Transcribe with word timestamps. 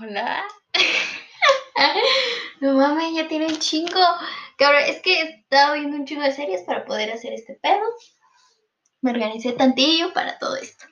Hola. 0.00 0.42
no 2.60 2.72
mames, 2.72 3.14
ya 3.14 3.28
tiene 3.28 3.46
un 3.46 3.58
chingo. 3.58 4.00
Cabrón, 4.56 4.84
es 4.86 5.02
que 5.02 5.20
estaba 5.20 5.74
viendo 5.74 5.98
un 5.98 6.06
chingo 6.06 6.22
de 6.22 6.32
series 6.32 6.62
para 6.62 6.86
poder 6.86 7.10
hacer 7.10 7.34
este 7.34 7.58
pedo. 7.60 7.82
Me 9.02 9.10
organicé 9.10 9.52
tantillo 9.52 10.14
para 10.14 10.38
todo 10.38 10.56
esto. 10.56 10.86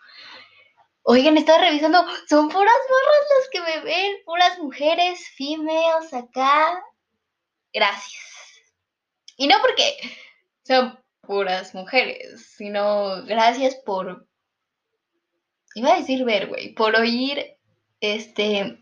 Oigan, 1.03 1.39
estaba 1.39 1.61
revisando, 1.61 2.05
son 2.29 2.51
puras 2.51 2.75
morras 2.91 3.27
las 3.39 3.49
que 3.51 3.61
me 3.63 3.81
ven, 3.85 4.17
puras 4.27 4.59
mujeres, 4.59 5.27
females 5.35 6.13
acá. 6.13 6.85
Gracias. 7.73 8.23
Y 9.39 9.47
no 9.47 9.57
porque 9.63 9.97
sean 10.63 11.03
puras 11.23 11.75
mujeres, 11.75 12.53
sino 12.55 13.25
gracias 13.25 13.77
por. 13.77 14.27
Iba 15.75 15.95
a 15.95 16.01
decir 16.01 16.25
ver, 16.25 16.49
güey, 16.49 16.75
por 16.75 16.95
oír 16.97 17.57
este 18.01 18.79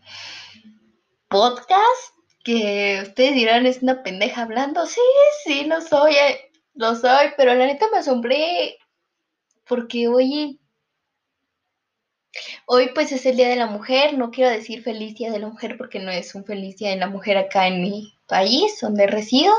podcast 1.27 2.15
que 2.43 2.99
ustedes 3.03 3.35
dirán 3.35 3.65
es 3.65 3.83
una 3.83 4.01
pendeja 4.03 4.43
hablando. 4.43 4.85
Sí, 4.85 5.01
sí, 5.43 5.65
lo 5.65 5.81
soy, 5.81 6.13
eh, 6.15 6.51
lo 6.73 6.95
soy, 6.95 7.27
pero 7.37 7.53
la 7.53 7.65
neta 7.65 7.87
me 7.91 7.99
asombré 7.99 8.77
porque 9.67 10.07
hoy, 10.07 10.59
hoy 12.65 12.89
pues 12.93 13.11
es 13.11 13.25
el 13.25 13.37
Día 13.37 13.49
de 13.49 13.55
la 13.57 13.67
Mujer. 13.67 14.17
No 14.17 14.31
quiero 14.31 14.49
decir 14.49 14.81
feliz 14.83 15.15
Día 15.15 15.31
de 15.31 15.39
la 15.39 15.47
Mujer 15.47 15.77
porque 15.77 15.99
no 15.99 16.11
es 16.11 16.33
un 16.33 16.45
feliz 16.45 16.77
Día 16.77 16.91
de 16.91 16.97
la 16.97 17.07
Mujer 17.07 17.37
acá 17.37 17.67
en 17.67 17.81
mi 17.81 18.13
país 18.27 18.79
donde 18.81 19.07
resido, 19.07 19.53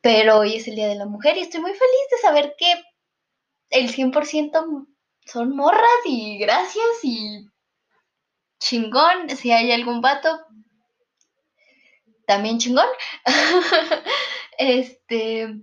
pero 0.00 0.38
hoy 0.38 0.56
es 0.56 0.68
el 0.68 0.76
Día 0.76 0.88
de 0.88 0.96
la 0.96 1.06
Mujer 1.06 1.36
y 1.36 1.40
estoy 1.40 1.60
muy 1.60 1.72
feliz 1.72 2.06
de 2.10 2.18
saber 2.18 2.54
que 2.58 2.72
el 3.70 3.90
100% 3.92 4.86
son 5.26 5.56
morras 5.56 5.82
y 6.04 6.38
gracias 6.38 6.86
y 7.02 7.48
chingón. 8.58 9.28
Si 9.30 9.50
hay 9.50 9.72
algún 9.72 10.00
vato, 10.00 10.46
también 12.26 12.58
chingón. 12.58 12.86
este. 14.58 15.54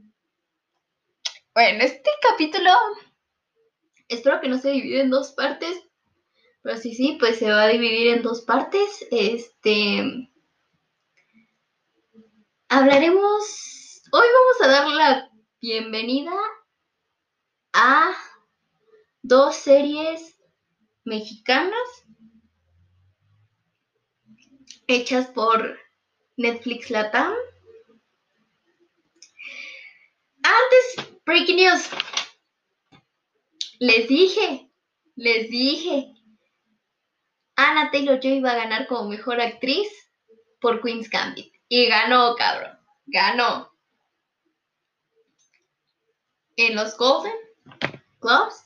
Bueno, 1.53 1.83
este 1.83 2.09
capítulo. 2.21 2.71
Espero 4.07 4.39
que 4.41 4.49
no 4.49 4.57
se 4.57 4.71
divida 4.71 5.01
en 5.01 5.09
dos 5.09 5.31
partes. 5.31 5.77
Pero 6.61 6.77
sí, 6.77 6.95
sí, 6.95 7.17
pues 7.19 7.37
se 7.37 7.51
va 7.51 7.63
a 7.63 7.67
dividir 7.67 8.07
en 8.15 8.23
dos 8.23 8.41
partes. 8.41 9.05
Este. 9.11 10.29
Hablaremos. 12.69 14.01
Hoy 14.11 14.27
vamos 14.27 14.61
a 14.61 14.67
dar 14.67 14.87
la 14.87 15.29
bienvenida 15.61 16.33
a 17.73 18.15
dos 19.21 19.55
series 19.55 20.37
mexicanas 21.03 22.04
hechas 24.87 25.27
por 25.27 25.79
Netflix 26.37 26.89
Latam. 26.89 27.33
Antes, 30.43 31.09
breaking 31.25 31.57
news. 31.57 31.89
Les 33.79 34.07
dije, 34.07 34.69
les 35.15 35.49
dije. 35.49 36.11
Anna 37.55 37.89
Taylor 37.89 38.19
Joy 38.19 38.37
iba 38.37 38.51
a 38.51 38.55
ganar 38.55 38.87
como 38.87 39.09
mejor 39.09 39.39
actriz 39.39 39.87
por 40.59 40.81
Queen's 40.81 41.09
Gambit. 41.09 41.53
Y 41.69 41.87
ganó, 41.87 42.35
cabrón. 42.35 42.77
Ganó. 43.05 43.71
En 46.57 46.75
los 46.75 46.95
Golden 46.97 47.33
Globes 48.19 48.64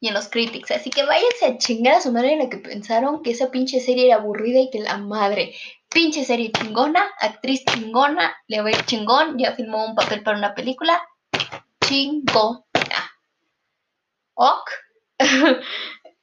y 0.00 0.08
en 0.08 0.14
los 0.14 0.28
Critics. 0.28 0.70
Así 0.70 0.90
que 0.90 1.04
váyanse 1.04 1.46
a 1.46 1.58
chingar 1.58 1.94
a 1.94 2.00
su 2.00 2.10
madre 2.10 2.32
en 2.32 2.38
la 2.40 2.48
que 2.48 2.56
pensaron 2.56 3.22
que 3.22 3.32
esa 3.32 3.50
pinche 3.50 3.80
serie 3.80 4.06
era 4.06 4.16
aburrida 4.16 4.60
y 4.60 4.70
que 4.70 4.80
la 4.80 4.96
madre. 4.96 5.54
Pinche 5.88 6.24
serie 6.24 6.50
chingona, 6.52 7.04
actriz 7.20 7.64
chingona, 7.64 8.34
le 8.48 8.62
va 8.62 8.68
a 8.68 8.72
ir 8.72 8.84
chingón, 8.86 9.38
ya 9.38 9.54
filmó 9.54 9.84
un 9.84 9.94
papel 9.94 10.22
para 10.22 10.38
una 10.38 10.54
película. 10.54 11.00
Chingona. 11.84 12.64
Ok. 14.34 14.70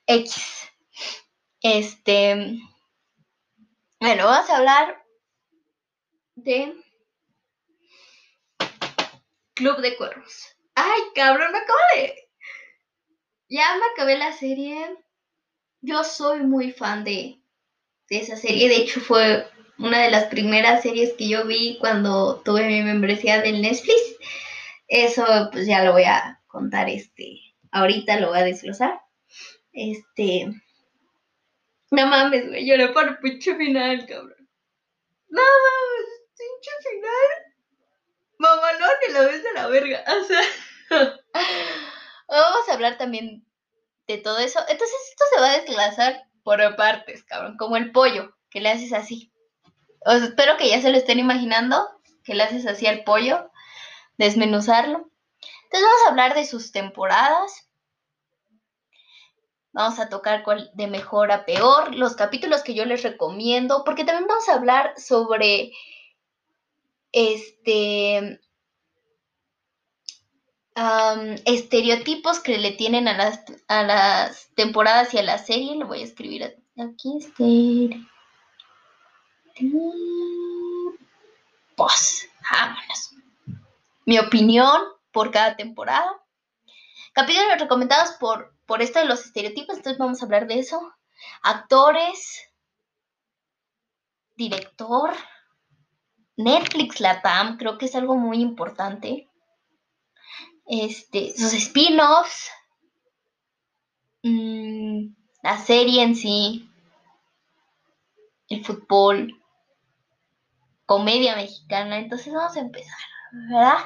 X. 0.08 0.70
Este. 1.62 2.60
Bueno, 4.00 4.26
vamos 4.26 4.50
a 4.50 4.58
hablar 4.58 5.04
de 6.36 6.74
Club 9.54 9.78
de 9.82 9.98
Cuervos. 9.98 10.56
Ay, 10.76 11.02
cabrón, 11.14 11.52
me 11.52 11.58
acabo 11.58 11.80
de 11.96 12.27
ya 13.50 13.78
me 13.78 13.86
acabé 13.94 14.18
la 14.18 14.34
serie. 14.34 14.78
Yo 15.82 16.04
soy 16.04 16.42
muy 16.42 16.72
fan 16.72 17.04
de, 17.04 17.40
esa 18.10 18.36
serie. 18.36 18.70
De 18.70 18.78
hecho, 18.78 19.00
fue 19.00 19.48
una 19.78 20.02
de 20.02 20.12
las 20.12 20.26
primeras 20.26 20.82
series 20.82 21.14
que 21.14 21.30
yo 21.30 21.46
vi 21.46 21.78
cuando 21.80 22.42
tuve 22.42 22.68
mi 22.68 22.82
membresía 22.82 23.42
del 23.42 23.62
Netflix. 23.62 24.18
Eso 24.88 25.26
pues 25.52 25.68
ya 25.68 25.84
lo 25.84 25.94
voy 25.94 26.04
a 26.04 26.42
contar 26.48 26.90
este. 26.90 27.42
Ahorita 27.72 28.20
lo 28.20 28.30
voy 28.30 28.40
a 28.40 28.46
desglosar. 28.46 29.02
Este. 29.74 30.48
No 31.92 32.06
mames, 32.08 32.48
güey, 32.50 32.68
lloré 32.68 32.90
por 32.90 33.08
el 33.08 33.18
pinche 33.20 33.56
final, 33.56 34.06
cabrón. 34.08 34.50
No 35.30 35.42
mames, 35.42 36.10
pinche 36.38 36.72
final. 36.84 37.48
Mamá, 38.40 38.74
no, 38.80 38.88
que 39.02 39.14
la 39.14 39.22
ves 39.22 39.44
de 39.44 39.54
la 39.54 39.68
verga. 39.68 40.04
O 40.08 40.24
sea. 40.24 40.42
Vamos 42.28 42.68
a 42.68 42.74
hablar 42.74 42.98
también 42.98 43.46
de 44.08 44.18
todo 44.18 44.40
eso. 44.40 44.60
Entonces 44.68 44.98
esto 45.10 45.24
se 45.34 45.42
va 45.42 45.52
a 45.52 45.58
desglazar 45.60 46.24
por 46.44 46.76
partes, 46.76 47.24
cabrón, 47.24 47.58
como 47.58 47.78
el 47.78 47.92
pollo, 47.92 48.34
que 48.50 48.62
le 48.62 48.70
haces 48.70 48.94
así. 48.94 49.32
espero 50.06 50.58
que 50.58 50.70
ya 50.70 50.82
se 50.82 50.92
lo 50.92 50.98
estén 50.98 51.20
imaginando, 51.20 51.90
que 52.24 52.36
le 52.36 52.44
haces 52.44 52.66
así 52.66 52.88
al 52.88 53.04
pollo, 53.04 53.52
desmenuzarlo. 54.18 55.10
Entonces 55.64 55.90
vamos 55.90 56.02
a 56.06 56.10
hablar 56.10 56.34
de 56.36 56.46
sus 56.46 56.72
temporadas. 56.72 57.70
Vamos 59.74 60.00
a 60.00 60.10
tocar 60.10 60.44
de 60.74 60.88
mejor 60.88 61.32
a 61.32 61.46
peor, 61.46 61.94
los 61.94 62.16
capítulos 62.16 62.64
que 62.64 62.74
yo 62.74 62.86
les 62.86 63.04
recomiendo, 63.04 63.84
porque 63.84 64.06
también 64.06 64.28
vamos 64.28 64.50
a 64.50 64.56
hablar 64.56 64.94
sobre 64.98 65.72
este 67.12 68.40
estereotipos 71.46 72.40
que 72.40 72.60
le 72.60 72.72
tienen 72.72 73.08
a 73.08 73.18
las, 73.18 73.44
a 73.68 73.84
las 73.84 74.50
temporadas 74.54 75.14
y 75.14 75.18
a 75.18 75.24
la 75.24 75.38
serie. 75.38 75.76
Lo 75.76 75.88
voy 75.88 76.02
a 76.02 76.06
escribir 76.06 76.56
aquí. 76.78 77.20
Pues, 81.76 82.30
vámonos. 82.52 83.16
Mi 84.06 84.20
opinión 84.20 84.82
por 85.12 85.32
cada 85.32 85.56
temporada. 85.56 86.22
Capítulos 87.14 87.60
recomendados 87.60 88.12
por, 88.20 88.54
por 88.68 88.82
esto 88.84 89.00
de 89.00 89.06
los 89.06 89.26
estereotipos. 89.26 89.78
Entonces 89.78 89.98
vamos 89.98 90.22
a 90.22 90.26
hablar 90.26 90.48
de 90.48 90.60
eso. 90.60 90.94
Actores. 91.42 92.52
Director. 94.36 95.16
Netflix 96.36 97.00
Latam. 97.00 97.58
Creo 97.58 97.80
que 97.80 97.88
es 97.88 97.96
algo 97.96 98.16
muy 98.16 98.42
importante 98.42 99.28
este, 100.68 101.34
sus 101.38 101.54
spin-offs, 101.54 102.52
mm, 104.24 105.08
la 105.44 105.58
serie 105.60 106.04
en 106.04 106.16
sí, 106.16 106.70
el 108.50 108.66
fútbol, 108.66 109.42
comedia 110.86 111.36
mexicana. 111.36 111.98
Entonces 111.98 112.34
vamos 112.34 112.56
a 112.58 112.62
empezar, 112.62 112.98
¿verdad? 113.50 113.78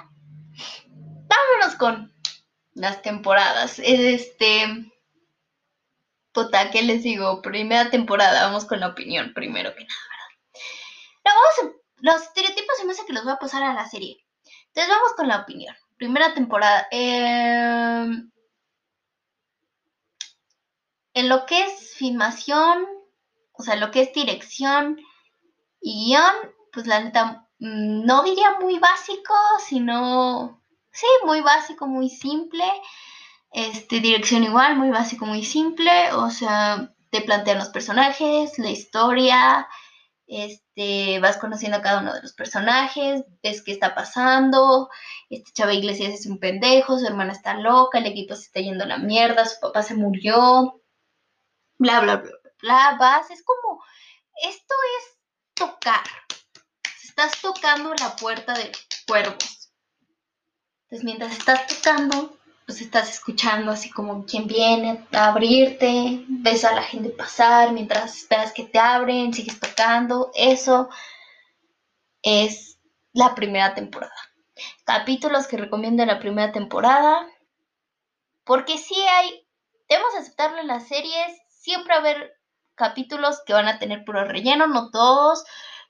Vámonos 1.27 1.75
con 1.77 2.13
las 2.73 3.01
temporadas. 3.01 3.79
Este. 3.79 4.91
Puta, 6.31 6.71
¿qué 6.71 6.81
les 6.81 7.03
digo? 7.03 7.41
Primera 7.41 7.89
temporada, 7.89 8.45
vamos 8.45 8.65
con 8.65 8.79
la 8.79 8.87
opinión 8.87 9.33
primero 9.33 9.75
que 9.75 9.83
nada, 9.83 9.99
¿verdad? 10.09 10.31
No, 11.25 11.31
vamos 11.33 11.75
a, 11.75 11.77
los 11.97 12.21
estereotipos 12.23 12.77
se 12.77 12.85
me 12.85 12.93
hace 12.93 13.05
que 13.05 13.13
los 13.13 13.25
voy 13.25 13.33
a 13.33 13.39
pasar 13.39 13.63
a 13.63 13.73
la 13.73 13.87
serie. 13.89 14.25
Entonces 14.67 14.89
vamos 14.89 15.13
con 15.17 15.27
la 15.27 15.41
opinión. 15.41 15.75
Primera 16.01 16.33
temporada. 16.33 16.87
Em, 16.89 18.31
en 21.13 21.29
lo 21.29 21.45
que 21.45 21.61
es 21.61 21.93
filmación, 21.93 22.87
o 23.51 23.61
sea, 23.61 23.75
lo 23.75 23.91
que 23.91 24.01
es 24.01 24.11
dirección 24.11 24.97
y 25.79 26.07
guion, 26.07 26.33
pues 26.73 26.87
la 26.87 27.01
neta, 27.01 27.47
mm, 27.59 28.03
no 28.03 28.23
diría 28.23 28.57
muy 28.59 28.79
básico, 28.79 29.35
sino, 29.63 30.63
sí, 30.91 31.05
muy 31.23 31.41
básico, 31.41 31.85
muy 31.85 32.09
simple. 32.09 32.63
Este, 33.51 33.99
dirección 33.99 34.43
igual, 34.43 34.77
muy 34.77 34.89
básico, 34.89 35.27
muy 35.27 35.45
simple. 35.45 36.13
O 36.13 36.31
sea, 36.31 36.95
te 37.11 37.21
plantean 37.21 37.59
los 37.59 37.69
personajes, 37.69 38.57
la 38.57 38.71
historia, 38.71 39.67
este, 40.31 41.19
vas 41.19 41.35
conociendo 41.35 41.77
a 41.77 41.81
cada 41.81 41.99
uno 41.99 42.13
de 42.13 42.21
los 42.21 42.31
personajes, 42.31 43.25
ves 43.43 43.61
qué 43.61 43.73
está 43.73 43.93
pasando, 43.93 44.89
este 45.29 45.51
Chava 45.51 45.73
Iglesias 45.73 46.13
es 46.13 46.25
un 46.25 46.39
pendejo, 46.39 46.97
su 46.97 47.05
hermana 47.05 47.33
está 47.33 47.55
loca, 47.55 47.97
el 47.97 48.05
equipo 48.05 48.33
se 48.35 48.43
está 48.43 48.61
yendo 48.61 48.85
a 48.85 48.87
la 48.87 48.97
mierda, 48.97 49.45
su 49.45 49.59
papá 49.59 49.83
se 49.83 49.93
murió, 49.93 50.81
bla, 51.77 51.99
bla, 51.99 52.15
bla, 52.17 52.31
bla, 52.61 52.97
vas, 52.97 53.29
es 53.29 53.43
como 53.43 53.83
esto 54.47 54.73
es 54.99 55.17
tocar. 55.53 56.03
Estás 57.03 57.33
tocando 57.41 57.93
la 57.93 58.15
puerta 58.15 58.53
de 58.53 58.71
cuervos. 59.05 59.73
Entonces, 60.83 61.03
mientras 61.03 61.37
estás 61.37 61.67
tocando, 61.67 62.37
pues 62.71 62.83
estás 62.83 63.11
escuchando 63.11 63.69
así 63.69 63.89
como 63.89 64.25
quien 64.25 64.47
viene 64.47 65.05
a 65.11 65.27
abrirte, 65.27 66.23
ves 66.29 66.63
a 66.63 66.73
la 66.73 66.83
gente 66.83 67.09
pasar 67.09 67.73
mientras 67.73 68.15
esperas 68.15 68.53
que 68.53 68.63
te 68.63 68.79
abren, 68.79 69.33
sigues 69.33 69.59
tocando. 69.59 70.31
Eso 70.35 70.87
es 72.21 72.79
la 73.11 73.35
primera 73.35 73.73
temporada. 73.73 74.15
Capítulos 74.85 75.47
que 75.47 75.57
recomiendo 75.57 76.01
en 76.01 76.07
la 76.07 76.19
primera 76.19 76.53
temporada. 76.53 77.27
Porque 78.45 78.77
si 78.77 78.95
hay, 78.95 79.45
debemos 79.89 80.15
aceptarlo 80.15 80.59
en 80.59 80.67
las 80.67 80.87
series, 80.87 81.41
siempre 81.49 81.93
haber 81.93 82.39
capítulos 82.75 83.41
que 83.45 83.51
van 83.51 83.67
a 83.67 83.79
tener 83.79 84.05
puro 84.05 84.23
relleno, 84.23 84.67
no 84.67 84.91
todos. 84.91 85.43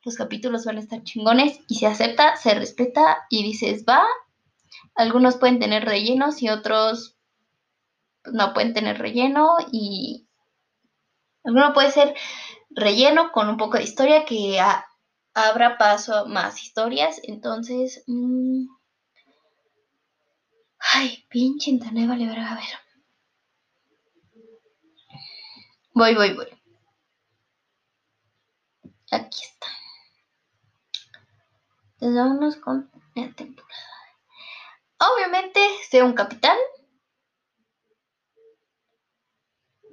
Los 0.03 0.15
capítulos 0.15 0.65
van 0.65 0.77
a 0.77 0.81
estar 0.81 1.03
chingones 1.03 1.59
y 1.67 1.75
se 1.75 1.85
acepta, 1.85 2.37
se 2.37 2.55
respeta 2.55 3.27
y 3.29 3.43
dices, 3.43 3.85
va. 3.87 4.03
Algunos 5.01 5.37
pueden 5.37 5.57
tener 5.57 5.83
rellenos 5.83 6.43
y 6.43 6.49
otros 6.49 7.17
no 8.31 8.53
pueden 8.53 8.75
tener 8.75 8.99
relleno 8.99 9.57
y 9.71 10.29
alguno 11.43 11.73
puede 11.73 11.89
ser 11.89 12.15
relleno 12.69 13.31
con 13.31 13.49
un 13.49 13.57
poco 13.57 13.77
de 13.77 13.83
historia 13.83 14.25
que 14.25 14.59
abra 15.33 15.79
paso 15.79 16.13
a 16.15 16.25
más 16.25 16.61
historias. 16.61 17.19
Entonces, 17.23 18.03
mm, 18.05 18.67
ay, 20.93 21.25
pinche 21.29 21.71
internet, 21.71 22.07
vale, 22.07 22.25
a 22.25 22.53
ver. 22.53 22.63
Voy, 25.95 26.13
voy, 26.13 26.35
voy. 26.35 26.47
Aquí 29.09 29.41
está. 29.41 29.67
Entonces 31.99 32.61
con 32.61 32.91
la 33.15 33.33
temporada. 33.33 33.90
Obviamente, 35.01 35.59
sea 35.89 36.05
un 36.05 36.13
capitán. 36.13 36.57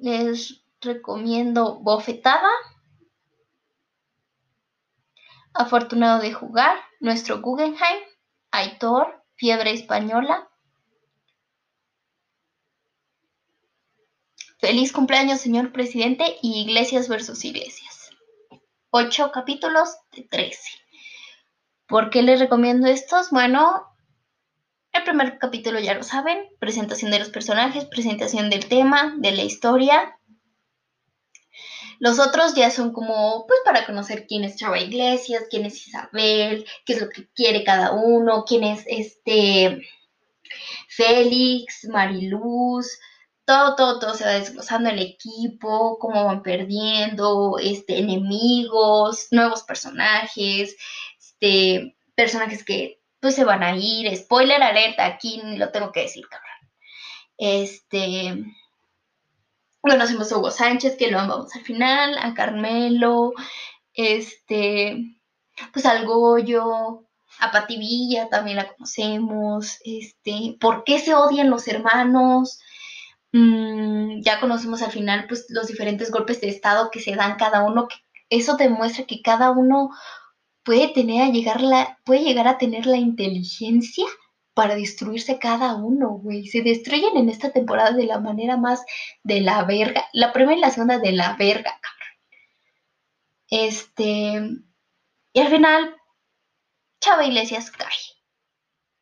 Les 0.01 0.63
recomiendo 0.83 1.79
Bofetada. 1.81 2.51
Afortunado 5.55 6.21
de 6.21 6.35
jugar, 6.35 6.77
nuestro 7.01 7.41
Guggenheim, 7.41 8.01
Aitor, 8.51 9.25
Fiebre 9.35 9.73
Española. 9.73 10.51
Feliz 14.59 14.93
cumpleaños, 14.93 15.41
señor 15.41 15.73
presidente, 15.73 16.37
y 16.43 16.61
Iglesias 16.63 17.09
versus 17.09 17.47
Iglesias. 17.47 18.11
Ocho 18.91 19.33
capítulos 19.33 19.97
de 20.13 20.25
13. 20.25 20.61
¿Por 21.87 22.11
qué 22.11 22.23
les 22.23 22.41
recomiendo 22.41 22.89
estos? 22.89 23.31
Bueno, 23.31 23.89
el 24.99 25.05
primer 25.05 25.39
capítulo 25.39 25.81
ya 25.81 25.95
lo 25.95 26.03
saben, 26.03 26.49
presentación 26.59 27.11
de 27.11 27.19
los 27.19 27.31
personajes, 27.31 27.85
presentación 27.87 28.51
del 28.51 28.69
tema, 28.69 29.15
de 29.19 29.33
la 29.33 29.43
historia, 29.43 30.19
los 32.01 32.21
otros 32.21 32.55
ya 32.55 32.71
son 32.71 32.93
como, 32.93 33.45
pues 33.47 33.61
para 33.65 33.85
conocer 33.85 34.27
quién 34.27 34.45
es 34.45 34.57
Chava 34.57 34.79
Iglesias, 34.79 35.45
quién 35.51 35.67
es 35.67 35.87
Isabel, 35.87 36.65
qué 36.85 36.93
es 36.93 37.01
lo 37.01 37.09
que 37.09 37.29
quiere 37.35 37.65
cada 37.65 37.93
uno, 37.93 38.45
quién 38.47 38.63
es 38.63 38.85
este 38.87 39.83
Félix, 40.89 41.89
Mariluz, 41.89 42.87
todo, 43.45 43.75
todo, 43.75 43.99
todo 43.99 44.15
se 44.15 44.25
va 44.25 44.33
desglosando 44.33 44.91
el 44.91 45.01
equipo, 45.01 45.99
cómo 45.99 46.25
van 46.25 46.43
perdiendo, 46.43 47.59
este, 47.59 47.99
enemigos, 47.99 49.29
nuevos 49.31 49.63
personajes, 49.65 50.77
este, 51.19 51.97
personajes 52.15 52.65
que 52.65 52.98
pues 53.21 53.35
se 53.35 53.45
van 53.45 53.63
a 53.63 53.77
ir, 53.77 54.15
spoiler 54.17 54.63
alerta, 54.63 55.07
aquí 55.07 55.41
lo 55.57 55.71
tengo 55.71 55.93
que 55.93 56.03
decir, 56.03 56.25
cabrón. 56.29 56.49
Este, 57.37 58.45
Conocemos 59.81 60.33
a 60.33 60.39
Hugo 60.39 60.51
Sánchez, 60.51 60.97
que 60.97 61.11
lo 61.11 61.21
amamos 61.21 61.55
al 61.55 61.63
final, 61.63 62.19
a 62.21 62.35
Carmelo, 62.35 63.33
este, 63.95 65.17
pues 65.73 65.87
al 65.87 66.05
Goyo, 66.05 67.07
a 67.39 67.53
Pati 67.53 67.79
Villa 67.79 68.29
también 68.29 68.57
la 68.57 68.69
conocemos, 68.69 69.79
este, 69.85 70.57
¿por 70.61 70.83
qué 70.85 70.99
se 70.99 71.15
odian 71.15 71.51
los 71.51 71.69
hermanos? 71.69 72.59
Mm, 73.33 74.21
ya 74.23 74.41
conocemos 74.41 74.83
al 74.83 74.91
final 74.91 75.27
pues 75.29 75.47
los 75.49 75.69
diferentes 75.69 76.11
golpes 76.11 76.41
de 76.41 76.49
estado 76.49 76.91
que 76.91 77.01
se 77.01 77.15
dan 77.15 77.37
cada 77.37 77.63
uno, 77.63 77.87
que 77.87 77.97
eso 78.31 78.57
demuestra 78.57 79.05
que 79.07 79.23
cada 79.23 79.51
uno 79.51 79.91
puede 80.69 80.89
tener 80.89 81.23
a 81.23 81.31
llegar 81.31 81.63
la, 81.63 81.99
puede 82.05 82.21
llegar 82.21 82.47
a 82.47 82.59
tener 82.59 82.85
la 82.85 82.99
inteligencia 82.99 84.05
para 84.53 84.75
destruirse 84.75 85.39
cada 85.39 85.75
uno, 85.77 86.11
güey. 86.19 86.47
Se 86.47 86.61
destruyen 86.61 87.17
en 87.17 87.31
esta 87.31 87.53
temporada 87.53 87.93
de 87.93 88.05
la 88.05 88.21
manera 88.21 88.59
más 88.59 88.85
de 89.23 89.41
la 89.41 89.65
verga. 89.65 90.05
La 90.13 90.31
primera 90.35 90.59
y 90.59 90.61
la 90.61 90.71
segunda 90.71 90.99
de 90.99 91.13
la 91.13 91.37
verga, 91.37 91.81
cabrón. 91.81 92.17
Este. 93.49 94.43
Y 95.33 95.41
al 95.41 95.49
final, 95.49 95.97
Chava 97.01 97.25
Iglesias 97.25 97.71
cae. 97.71 97.89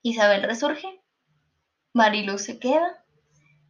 Isabel 0.03 0.45
resurge. 0.45 1.03
Marilu 1.95 2.39
se 2.39 2.61
queda. 2.61 3.05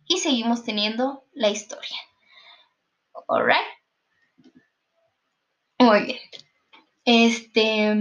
Y 0.04 0.18
seguimos 0.18 0.64
teniendo 0.64 1.24
la 1.32 1.48
historia. 1.48 1.96
Alright. 3.26 3.66
Muy 5.78 6.04
bien. 6.04 6.45
Este. 7.06 7.94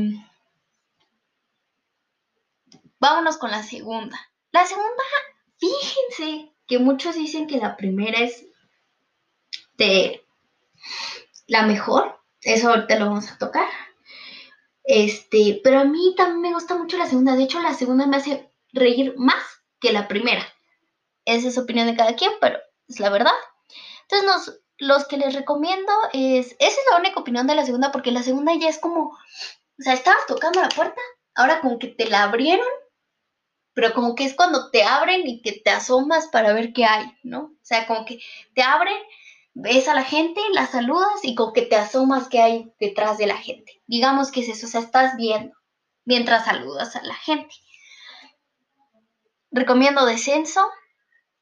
Vámonos 3.00 3.38
con 3.38 3.52
la 3.52 3.62
segunda. 3.62 4.20
La 4.52 4.66
segunda, 4.66 5.04
fíjense 5.58 6.52
que 6.68 6.80
muchos 6.80 7.16
dicen 7.16 7.46
que 7.46 7.58
la 7.58 7.78
primera 7.78 8.20
es 8.20 8.48
de 9.78 10.26
la 11.46 11.68
mejor. 11.68 12.20
Eso 12.42 12.70
ahorita 12.70 12.98
lo 12.98 13.06
vamos 13.06 13.32
a 13.32 13.38
tocar. 13.38 13.68
Este, 14.84 15.62
pero 15.64 15.80
a 15.80 15.86
mí 15.86 16.16
también 16.18 16.42
me 16.42 16.54
gusta 16.54 16.76
mucho 16.76 16.98
la 16.98 17.08
segunda. 17.08 17.36
De 17.36 17.44
hecho, 17.44 17.62
la 17.62 17.76
segunda 17.76 18.08
me 18.08 18.18
hace 18.18 18.52
reír 18.74 19.14
más 19.18 19.44
que 19.80 19.94
la 19.94 20.08
primera. 20.08 20.44
Esa 21.26 21.48
es 21.48 21.58
opinión 21.60 21.88
de 21.88 21.96
cada 21.96 22.16
quien, 22.16 22.32
pero 22.42 22.58
es 22.88 23.00
la 23.00 23.12
verdad. 23.12 23.34
Entonces, 24.04 24.28
nos, 24.28 24.60
los 24.78 25.08
que 25.08 25.18
les 25.18 25.34
recomiendo 25.34 25.92
es. 26.14 26.56
Esa 26.60 26.82
es 26.82 26.88
la 26.92 26.98
única 26.98 27.20
opinión 27.20 27.48
de 27.48 27.56
la 27.56 27.66
segunda, 27.66 27.92
porque 27.92 28.12
la 28.12 28.24
segunda 28.24 28.54
ya 28.56 28.70
es 28.70 28.80
como. 28.80 29.10
O 29.10 29.82
sea, 29.82 29.94
estabas 29.94 30.26
tocando 30.28 30.62
la 30.62 30.70
puerta, 30.70 31.02
ahora 31.34 31.62
como 31.62 31.80
que 31.80 31.88
te 31.88 32.10
la 32.10 32.24
abrieron 32.24 32.68
pero 33.76 33.94
como 33.94 34.16
que 34.16 34.24
es 34.24 34.34
cuando 34.34 34.72
te 34.72 34.84
abren 34.84 35.28
y 35.28 35.42
que 35.42 35.52
te 35.52 35.70
asomas 35.70 36.28
para 36.30 36.54
ver 36.54 36.72
qué 36.72 36.86
hay, 36.86 37.12
¿no? 37.24 37.42
O 37.42 37.60
sea, 37.62 37.86
como 37.86 38.06
que 38.06 38.20
te 38.56 38.64
abren, 38.64 38.98
ves 39.54 39.90
a 39.90 39.94
la 39.94 40.04
gente, 40.04 40.40
la 40.54 40.66
saludas 40.66 41.20
y 41.24 41.36
como 41.36 41.52
que 41.52 41.64
te 41.64 41.76
asomas 41.76 42.30
qué 42.30 42.42
hay 42.42 42.74
detrás 42.80 43.18
de 43.18 43.28
la 43.28 43.36
gente. 43.36 43.82
Digamos 43.86 44.32
que 44.32 44.40
es 44.40 44.48
eso, 44.48 44.66
o 44.66 44.70
sea, 44.70 44.80
estás 44.80 45.18
viendo 45.18 45.54
mientras 46.06 46.46
saludas 46.46 46.96
a 46.96 47.04
la 47.04 47.16
gente. 47.16 47.54
Recomiendo 49.52 50.06
Descenso, 50.06 50.66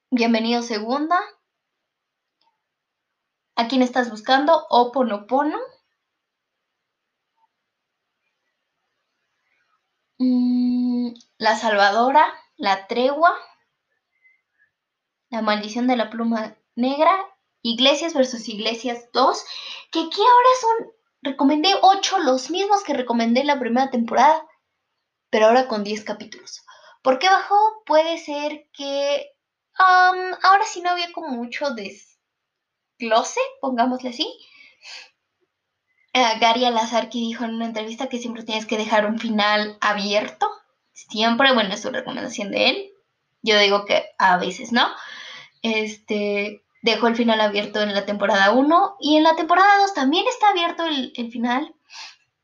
bienvenido 0.10 0.64
segunda. 0.64 1.20
¿A 3.56 3.68
quién 3.68 3.82
estás 3.84 4.10
buscando? 4.10 4.66
Oponopono. 4.70 5.60
Mm, 10.18 11.14
la 11.38 11.56
Salvadora, 11.56 12.26
La 12.58 12.88
Tregua, 12.88 13.36
La 15.30 15.42
Maldición 15.42 15.88
de 15.88 15.98
la 15.98 16.10
Pluma 16.10 16.58
Negra, 16.76 17.12
Iglesias 17.62 18.14
versus 18.14 18.48
Iglesias 18.50 19.10
2, 19.14 19.46
que 19.92 20.00
aquí 20.00 20.22
ahora 20.22 20.50
son, 20.62 20.92
recomendé 21.22 21.70
8, 21.82 22.20
los 22.20 22.50
mismos 22.50 22.84
que 22.84 22.94
recomendé 22.94 23.42
en 23.42 23.48
la 23.48 23.60
primera 23.60 23.92
temporada, 23.92 24.48
pero 25.30 25.48
ahora 25.48 25.68
con 25.68 25.84
10 25.84 26.04
capítulos. 26.04 26.64
¿Por 27.04 27.20
qué 27.20 27.28
bajó? 27.28 27.84
Puede 27.86 28.18
ser 28.18 28.68
que 28.74 29.32
um, 29.78 30.36
ahora 30.42 30.66
sí 30.66 30.82
no 30.82 30.92
había 30.92 31.12
como 31.12 31.30
mucho 31.30 31.72
desglose, 33.04 33.40
pongámosle 33.62 34.10
así. 34.10 34.28
Gary 36.14 36.66
Alazarki 36.66 37.20
dijo 37.20 37.44
en 37.44 37.56
una 37.56 37.66
entrevista 37.66 38.08
que 38.08 38.20
siempre 38.20 38.44
tienes 38.44 38.66
que 38.66 38.78
dejar 38.78 39.06
un 39.06 39.20
final 39.20 39.78
abierto. 39.82 40.50
Siempre, 40.92 41.54
bueno, 41.54 41.74
es 41.74 41.82
su 41.82 41.90
recomendación 41.90 42.52
de 42.52 42.70
él. 42.70 42.92
Yo 43.42 43.58
digo 43.60 43.86
que 43.86 44.06
a 44.20 44.38
veces 44.38 44.72
no. 44.72 44.88
Este 45.64 46.64
dejó 46.82 47.08
el 47.08 47.16
final 47.16 47.42
abierto 47.42 47.82
en 47.82 47.94
la 47.94 48.06
temporada 48.06 48.52
1 48.52 48.98
y 49.00 49.18
en 49.18 49.24
la 49.24 49.36
temporada 49.36 49.80
2 49.80 49.94
también 49.94 50.26
está 50.28 50.50
abierto 50.50 50.84
el, 50.86 51.32
final, 51.32 51.74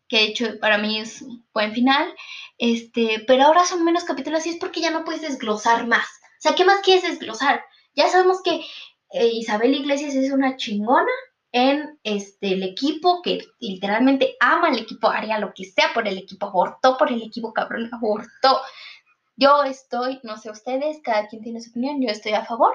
que 0.08 0.18
de 0.18 0.24
hecho 0.24 0.60
para 0.60 0.78
mí 0.78 1.00
es 1.00 1.22
un 1.22 1.46
buen 1.54 1.74
final. 1.74 2.14
Este, 2.58 3.24
pero 3.28 3.44
ahora 3.44 3.66
son 3.66 3.86
menos 3.86 4.04
capítulos 4.04 4.46
y 4.46 4.50
es 4.50 4.58
porque 4.58 4.82
ya 4.82 4.92
no 4.92 5.04
puedes 5.04 5.22
desglosar 5.22 5.88
más. 5.88 6.08
O 6.40 6.42
sea, 6.42 6.56
¿qué 6.56 6.66
más 6.66 6.80
quieres 6.82 7.04
desglosar? 7.04 7.64
Ya 7.96 8.10
sabemos 8.10 8.42
que 8.42 8.66
eh, 9.12 9.28
Isabel 9.28 9.74
Iglesias 9.74 10.16
es 10.16 10.32
una 10.32 10.56
chingona, 10.58 11.12
en 11.52 12.00
este, 12.04 12.54
el 12.54 12.64
equipo, 12.64 13.22
que 13.22 13.40
literalmente 13.60 14.36
ama 14.40 14.70
el 14.70 14.80
equipo, 14.80 15.10
haría 15.10 15.40
lo 15.40 15.54
que 15.54 15.66
sea 15.66 15.92
por 15.94 16.08
el 16.08 16.18
equipo, 16.18 16.46
abortó 16.46 16.98
por 16.98 17.12
el 17.12 17.22
equipo, 17.22 17.54
cabrón, 17.54 17.90
abortó. 17.92 18.62
Yo 19.36 19.64
estoy, 19.64 20.20
no 20.24 20.38
sé 20.38 20.52
ustedes, 20.52 21.00
cada 21.04 21.28
quien 21.28 21.42
tiene 21.42 21.62
su 21.62 21.72
opinión, 21.72 22.02
yo 22.02 22.10
estoy 22.10 22.34
a 22.34 22.46
favor. 22.46 22.74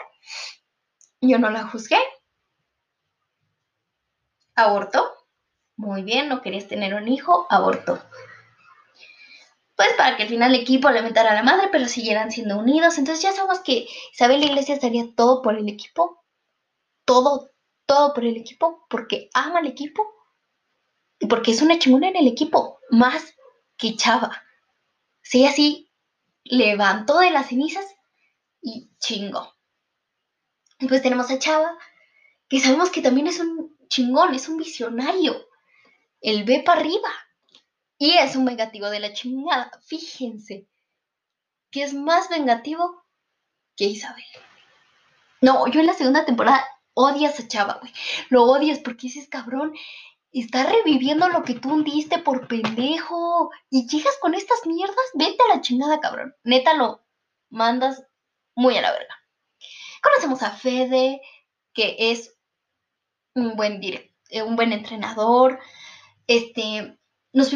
Yo 1.21 1.39
no 1.39 1.51
la 1.51 1.69
juzgué. 1.69 1.99
Abortó. 4.57 5.13
Muy 5.77 6.03
bien, 6.03 6.29
no 6.29 6.43
querías 6.43 6.69
tener 6.69 6.95
un 6.95 7.09
hijo, 7.09 7.47
abortó. 7.51 8.01
Pues 9.77 9.89
para 9.99 10.17
que 10.17 10.23
al 10.23 10.29
final 10.29 10.55
el 10.55 10.61
equipo 10.61 10.89
le 10.91 11.01
a 11.01 11.35
la 11.35 11.43
madre, 11.43 11.69
pero 11.71 11.87
siguieran 11.87 12.31
siendo 12.31 12.59
unidos. 12.59 12.97
Entonces 12.97 13.23
ya 13.23 13.33
sabemos 13.33 13.61
que 13.61 13.87
Isabel 14.13 14.45
Iglesias 14.45 14.85
haría 14.85 15.05
todo 15.17 15.43
por 15.43 15.57
el 15.57 15.69
equipo. 15.69 16.24
Todo, 17.05 17.51
todo 17.87 18.15
por 18.15 18.25
el 18.25 18.37
equipo, 18.37 18.87
porque 18.89 19.29
ama 19.35 19.59
al 19.59 19.67
equipo 19.67 20.07
y 21.19 21.27
porque 21.27 21.53
es 21.53 21.63
una 21.63 21.79
chingona 21.79 22.09
en 22.09 22.17
el 22.17 22.27
equipo, 22.27 22.81
más 22.91 23.35
que 23.77 23.97
Chava. 23.97 24.43
Sí, 25.23 25.47
así 25.47 25.91
levantó 26.45 27.19
de 27.19 27.31
las 27.31 27.49
cenizas 27.49 27.87
y 28.61 28.91
chingó. 28.99 29.55
Y 30.79 30.87
pues 30.87 31.03
tenemos 31.03 31.31
a 31.31 31.39
Chava, 31.39 31.79
que 32.49 32.61
sabemos 32.61 32.91
que 32.91 33.03
también 33.03 33.27
es 33.27 33.41
un 33.41 33.77
chingón, 33.89 34.35
es 34.35 34.49
un 34.49 34.59
visionario. 34.59 35.47
Él 36.21 36.45
ve 36.45 36.63
para 36.65 36.81
arriba. 36.81 37.09
Y 37.97 38.19
es 38.19 38.37
un 38.37 38.45
vengativo 38.45 38.91
de 38.91 39.01
la 39.01 39.13
chingada. 39.13 39.71
Fíjense 39.87 40.69
que 41.71 41.83
es 41.83 41.95
más 41.95 42.29
vengativo 42.29 43.05
que 43.77 43.85
Isabel. 43.85 44.25
No, 45.41 45.67
yo 45.69 45.81
en 45.81 45.87
la 45.87 45.95
segunda 45.95 46.25
temporada 46.25 46.67
odias 46.95 47.39
a 47.39 47.49
Chava, 47.49 47.79
güey. 47.81 47.93
Lo 48.31 48.45
odias 48.45 48.79
porque 48.79 49.09
dices, 49.09 49.29
cabrón, 49.29 49.75
está 50.33 50.65
reviviendo 50.65 51.29
lo 51.29 51.43
que 51.43 51.55
tú 51.55 51.73
hundiste 51.75 52.19
por 52.19 52.49
pendejo. 52.49 53.51
Y 53.71 53.87
llegas 53.89 54.17
con 54.21 54.35
estas 54.35 54.67
mierdas, 54.67 55.05
vete 55.15 55.39
a 55.45 55.57
la 55.57 55.61
chingada, 55.61 56.01
cabrón. 56.01 56.35
Neta, 56.45 56.75
lo 56.75 57.05
mandas 57.51 58.05
muy 58.55 58.77
a 58.77 58.83
la 58.83 58.93
verga. 58.93 59.15
Conocemos 60.03 60.43
a 60.43 60.51
Fede, 60.51 61.21
que 61.73 61.97
es 61.99 62.37
un 63.35 63.57
buen, 63.57 63.81
eh, 63.83 64.43
un 64.43 64.57
buen 64.57 64.73
entrenador. 64.73 65.59
Este, 66.27 66.99
nos, 67.35 67.51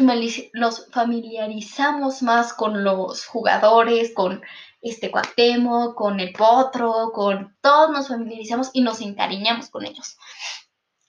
familiarizamos 0.91 2.21
más 2.21 2.53
con 2.53 2.83
los 2.83 3.25
jugadores, 3.25 4.13
con 4.13 4.41
este 4.81 5.09
Cuauhtémoc, 5.09 5.95
con 5.95 6.19
el 6.19 6.33
Potro, 6.33 7.11
con 7.13 7.55
todos 7.61 7.89
nos 7.91 8.09
familiarizamos 8.09 8.71
y 8.73 8.81
nos 8.81 8.99
encariñamos 9.01 9.69
con 9.69 9.85
ellos. 9.85 10.17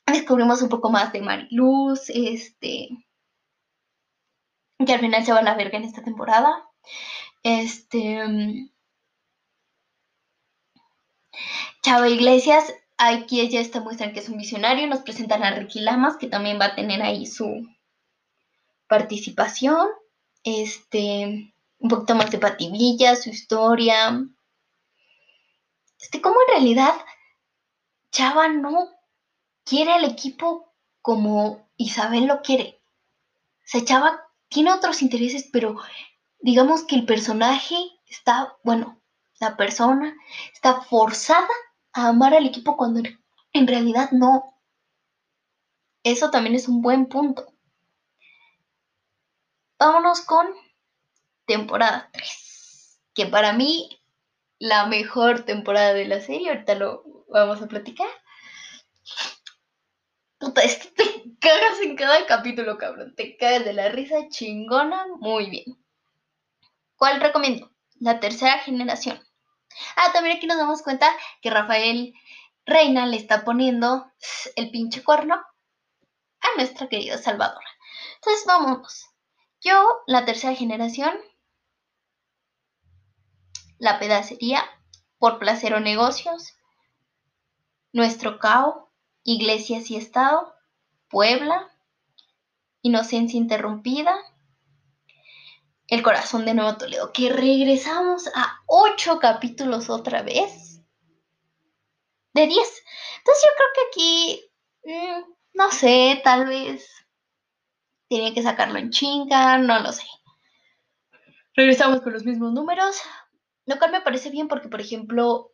Descubrimos 0.07 0.62
un 0.62 0.69
poco 0.69 0.91
más 0.91 1.12
de 1.12 1.21
Mariluz, 1.21 2.11
este, 2.11 2.89
que 4.85 4.93
al 4.93 5.00
final 5.00 5.25
se 5.25 5.33
va 5.33 5.41
a 5.41 5.43
la 5.43 5.55
verga 5.55 5.79
en 5.79 5.85
esta 5.85 6.03
temporada. 6.03 6.65
Este, 7.43 8.71
Chava 11.83 12.09
Iglesias, 12.09 12.73
aquí 12.99 13.49
ya 13.49 13.61
está 13.61 13.81
muestran 13.81 14.12
que 14.12 14.21
es 14.21 14.29
un 14.29 14.39
visionario. 14.39 14.87
Nos 14.87 15.00
presentan 15.00 15.43
a 15.43 15.50
Ricky 15.50 15.81
Lamas, 15.81 16.17
que 16.17 16.29
también 16.29 16.61
va 16.61 16.67
a 16.67 16.75
tener 16.77 17.03
ahí 17.03 17.27
su 17.27 17.67
participación. 18.90 19.88
Este, 20.42 21.54
un 21.78 21.88
poquito 21.88 22.14
más 22.16 22.30
de 22.30 22.38
Pativilla, 22.38 23.14
su 23.14 23.30
historia. 23.30 24.20
Este, 25.99 26.20
como 26.20 26.37
en 26.40 26.54
realidad 26.54 26.94
Chava 28.11 28.49
no 28.49 28.88
quiere 29.64 29.94
el 29.94 30.04
equipo 30.04 30.75
como 31.02 31.70
Isabel 31.76 32.26
lo 32.26 32.42
quiere. 32.42 32.82
O 33.59 33.66
sea, 33.66 33.85
Chava 33.85 34.20
tiene 34.49 34.73
otros 34.73 35.02
intereses, 35.02 35.49
pero 35.52 35.76
digamos 36.40 36.82
que 36.85 36.97
el 36.97 37.06
personaje 37.06 37.76
está, 38.06 38.56
bueno, 38.64 39.00
la 39.38 39.56
persona 39.56 40.16
está 40.52 40.82
forzada 40.82 41.49
a 41.92 42.09
amar 42.09 42.35
al 42.35 42.47
equipo 42.47 42.76
cuando 42.76 43.02
en 43.52 43.66
realidad 43.68 44.11
no. 44.11 44.61
Eso 46.02 46.30
también 46.30 46.56
es 46.56 46.66
un 46.66 46.82
buen 46.82 47.06
punto. 47.06 47.50
Vámonos 49.80 50.20
con 50.20 50.46
temporada 51.46 52.10
3, 52.12 53.00
que 53.14 53.25
para 53.25 53.54
mí 53.54 53.88
la 54.58 54.84
mejor 54.84 55.46
temporada 55.46 55.94
de 55.94 56.04
la 56.04 56.20
serie, 56.20 56.50
ahorita 56.50 56.75
lo 56.75 57.02
vamos 57.30 57.62
a 57.62 57.66
platicar. 57.66 58.06
Puta, 60.38 60.60
es 60.60 60.76
que 60.76 60.90
te 60.90 61.04
cagas 61.40 61.80
en 61.80 61.96
cada 61.96 62.26
capítulo, 62.26 62.76
cabrón. 62.76 63.14
Te 63.16 63.38
cagas 63.38 63.64
de 63.64 63.72
la 63.72 63.88
risa 63.88 64.28
chingona. 64.28 65.06
Muy 65.18 65.49
bien. 65.49 65.82
¿Cuál 66.96 67.22
recomiendo? 67.22 67.72
La 68.00 68.20
tercera 68.20 68.58
generación. 68.58 69.18
Ah, 69.96 70.12
también 70.12 70.37
aquí 70.37 70.46
nos 70.46 70.58
damos 70.58 70.82
cuenta 70.82 71.10
que 71.40 71.49
Rafael 71.49 72.12
Reina 72.66 73.06
le 73.06 73.16
está 73.16 73.46
poniendo 73.46 74.12
el 74.56 74.70
pinche 74.70 75.02
cuerno 75.02 75.37
a 75.37 76.56
nuestra 76.58 76.87
querida 76.87 77.16
Salvadora. 77.16 77.66
Entonces, 78.16 78.44
vámonos. 78.44 79.10
Yo, 79.62 80.00
la 80.07 80.25
tercera 80.25 80.55
generación, 80.55 81.12
la 83.79 83.99
pedacería, 83.99 84.64
por 85.19 85.38
placer 85.38 85.75
o 85.75 85.81
negocios, 85.81 86.55
nuestro 87.93 88.38
cao, 88.38 88.90
iglesias 89.23 89.90
y 89.90 89.97
estado, 89.97 90.55
Puebla, 91.11 91.71
inocencia 92.81 93.37
interrumpida, 93.37 94.17
el 95.88 96.02
corazón 96.02 96.47
de 96.47 96.55
Nuevo 96.55 96.79
Toledo, 96.79 97.12
que 97.12 97.31
regresamos 97.31 98.29
a 98.35 98.62
ocho 98.67 99.19
capítulos 99.19 99.90
otra 99.90 100.23
vez. 100.23 100.81
De 102.33 102.47
diez. 102.47 102.83
Entonces 103.19 103.45
yo 103.45 103.50
creo 103.57 103.69
que 103.75 103.88
aquí, 103.88 104.50
mm, 104.85 105.33
no 105.52 105.71
sé, 105.71 106.21
tal 106.25 106.47
vez 106.47 106.88
tiene 108.11 108.35
que 108.35 108.43
sacarlo 108.43 108.76
en 108.76 108.90
chinga, 108.90 109.57
no 109.59 109.79
lo 109.79 109.93
sé. 109.93 110.02
Regresamos 111.55 112.00
con 112.00 112.12
los 112.12 112.25
mismos 112.25 112.52
números, 112.52 113.00
lo 113.67 113.79
cual 113.79 113.93
me 113.93 114.00
parece 114.00 114.31
bien 114.31 114.49
porque, 114.49 114.69
por 114.69 114.81
ejemplo, 114.81 115.52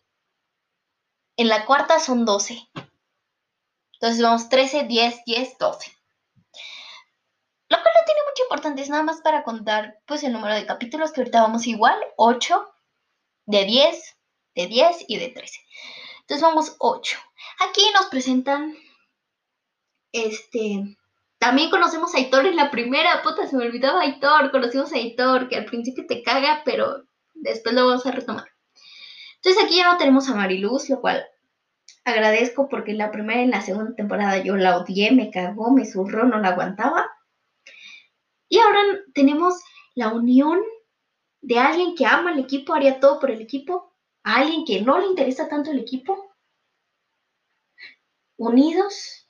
en 1.37 1.49
la 1.49 1.67
cuarta 1.67 2.01
son 2.01 2.25
12. 2.25 2.67
Entonces 3.93 4.23
vamos 4.23 4.49
13, 4.49 4.85
10, 4.85 5.25
10, 5.27 5.59
12. 5.59 5.93
Lo 7.69 7.77
cual 7.77 7.95
no 7.95 8.05
tiene 8.07 8.21
mucha 8.27 8.43
importancia, 8.45 8.83
es 8.83 8.89
nada 8.89 9.03
más 9.03 9.21
para 9.21 9.45
contar 9.45 10.01
pues 10.07 10.23
el 10.23 10.33
número 10.33 10.55
de 10.55 10.65
capítulos 10.65 11.13
que 11.13 11.21
ahorita 11.21 11.43
vamos 11.43 11.67
igual, 11.67 11.99
8, 12.17 12.73
de 13.45 13.65
10, 13.67 14.17
de 14.55 14.67
10 14.67 15.05
y 15.09 15.19
de 15.19 15.29
13. 15.29 15.61
Entonces 16.21 16.43
vamos 16.43 16.75
8. 16.79 17.19
Aquí 17.69 17.83
nos 17.93 18.07
presentan 18.07 18.75
este 20.13 20.97
también 21.47 21.71
conocemos 21.71 22.13
a 22.13 22.19
Aitor 22.19 22.45
en 22.45 22.57
la 22.57 22.73
primera, 22.73 23.23
puta, 23.23 23.47
se 23.47 23.57
me 23.57 23.67
olvidaba 23.67 24.01
Aitor, 24.01 24.51
conocimos 24.51 24.93
a 24.93 24.97
Aitor, 24.97 25.49
que 25.49 25.55
al 25.55 25.65
principio 25.65 26.05
te 26.05 26.21
caga, 26.21 26.63
pero 26.65 27.05
después 27.35 27.73
lo 27.73 27.87
vamos 27.87 28.05
a 28.05 28.11
retomar. 28.11 28.49
Entonces 29.37 29.63
aquí 29.63 29.77
ya 29.77 29.93
no 29.93 29.97
tenemos 29.97 30.29
a 30.29 30.35
Mariluz, 30.35 30.91
lo 30.91 31.01
cual 31.01 31.25
agradezco 32.05 32.69
porque 32.69 32.95
la 32.95 33.13
primera 33.13 33.43
y 33.43 33.47
la 33.47 33.61
segunda 33.61 33.95
temporada 33.95 34.39
yo 34.39 34.57
la 34.57 34.77
odié, 34.77 35.13
me 35.13 35.31
cagó, 35.31 35.71
me 35.71 35.87
zurró, 35.87 36.25
no 36.25 36.41
la 36.41 36.49
aguantaba. 36.49 37.09
Y 38.49 38.59
ahora 38.59 38.81
tenemos 39.15 39.55
la 39.95 40.09
unión 40.09 40.59
de 41.43 41.61
alguien 41.61 41.95
que 41.95 42.07
ama 42.07 42.33
el 42.33 42.41
equipo, 42.41 42.75
haría 42.75 42.99
todo 42.99 43.21
por 43.21 43.31
el 43.31 43.41
equipo, 43.41 43.95
a 44.25 44.39
alguien 44.39 44.65
que 44.65 44.83
no 44.83 44.99
le 44.99 45.07
interesa 45.07 45.49
tanto 45.49 45.71
el 45.71 45.79
equipo, 45.79 46.29
unidos, 48.37 49.26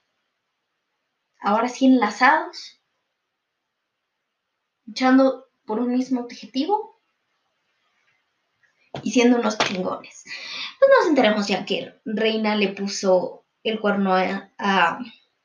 ahora 1.47 1.69
sí 1.69 1.87
enlazados, 1.87 2.83
luchando 4.85 5.47
por 5.65 5.79
un 5.79 5.93
mismo 5.93 6.21
objetivo 6.23 7.01
y 9.05 9.13
siendo 9.13 9.39
unos 9.39 9.57
chingones. 9.57 10.25
Pues 10.81 10.91
nos 10.99 11.09
enteramos 11.09 11.47
ya 11.47 11.65
que 11.65 11.95
Reina 12.05 12.57
le 12.57 12.71
puso 12.71 13.45
el 13.63 13.81
cuerno 13.81 14.15
a, 14.15 14.99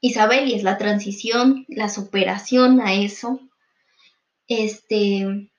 Isabel 0.04 0.48
y 0.48 0.56
es 0.56 0.64
la 0.64 0.80
transición, 0.80 1.66
la 1.68 1.88
superación 1.88 2.82
a 2.82 2.96
eso. 2.96 3.40
Este, 4.48 5.52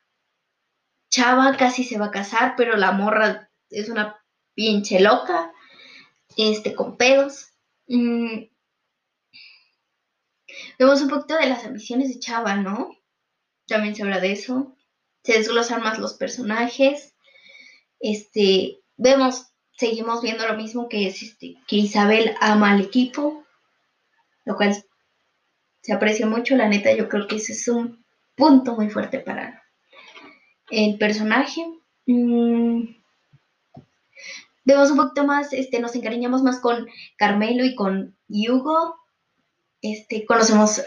Chava 1.08 1.56
casi 1.56 1.84
se 1.84 1.96
va 1.96 2.06
a 2.06 2.10
casar, 2.10 2.54
pero 2.56 2.76
la 2.76 2.90
morra 2.90 3.48
es 3.70 3.88
una 3.88 4.20
pinche 4.56 4.98
loca, 4.98 5.52
este, 6.36 6.74
con 6.74 6.96
pedos. 6.96 7.52
Mm. 7.86 8.51
Vemos 10.78 11.00
un 11.00 11.08
poquito 11.08 11.36
de 11.36 11.48
las 11.48 11.64
ambiciones 11.64 12.08
de 12.08 12.20
Chava, 12.20 12.56
¿no? 12.56 12.96
También 13.66 13.94
se 13.94 14.02
habla 14.02 14.20
de 14.20 14.32
eso. 14.32 14.76
Se 15.22 15.34
desglosan 15.34 15.82
más 15.82 15.98
los 15.98 16.14
personajes. 16.14 17.14
Este, 18.00 18.80
vemos, 18.96 19.46
seguimos 19.76 20.22
viendo 20.22 20.46
lo 20.46 20.56
mismo 20.56 20.88
que 20.88 21.06
es 21.06 21.22
este, 21.22 21.56
que 21.66 21.76
Isabel 21.76 22.34
ama 22.40 22.72
al 22.72 22.80
equipo. 22.80 23.44
lo 24.44 24.56
cual 24.56 24.74
se 25.82 25.92
aprecia 25.92 26.26
mucho, 26.26 26.56
la 26.56 26.68
neta, 26.68 26.92
yo 26.94 27.08
creo 27.08 27.26
que 27.26 27.36
ese 27.36 27.52
es 27.52 27.66
un 27.68 28.04
punto 28.36 28.74
muy 28.74 28.88
fuerte 28.88 29.18
para 29.18 29.62
el 30.70 30.96
personaje. 30.98 31.66
Mm, 32.06 32.84
vemos 34.64 34.90
un 34.90 34.96
poquito 34.96 35.24
más, 35.24 35.52
este, 35.52 35.80
nos 35.80 35.94
encariñamos 35.94 36.42
más 36.42 36.60
con 36.60 36.86
Carmelo 37.16 37.64
y 37.64 37.74
con 37.74 38.16
Hugo. 38.28 38.96
Este, 39.82 40.24
conocemos, 40.24 40.80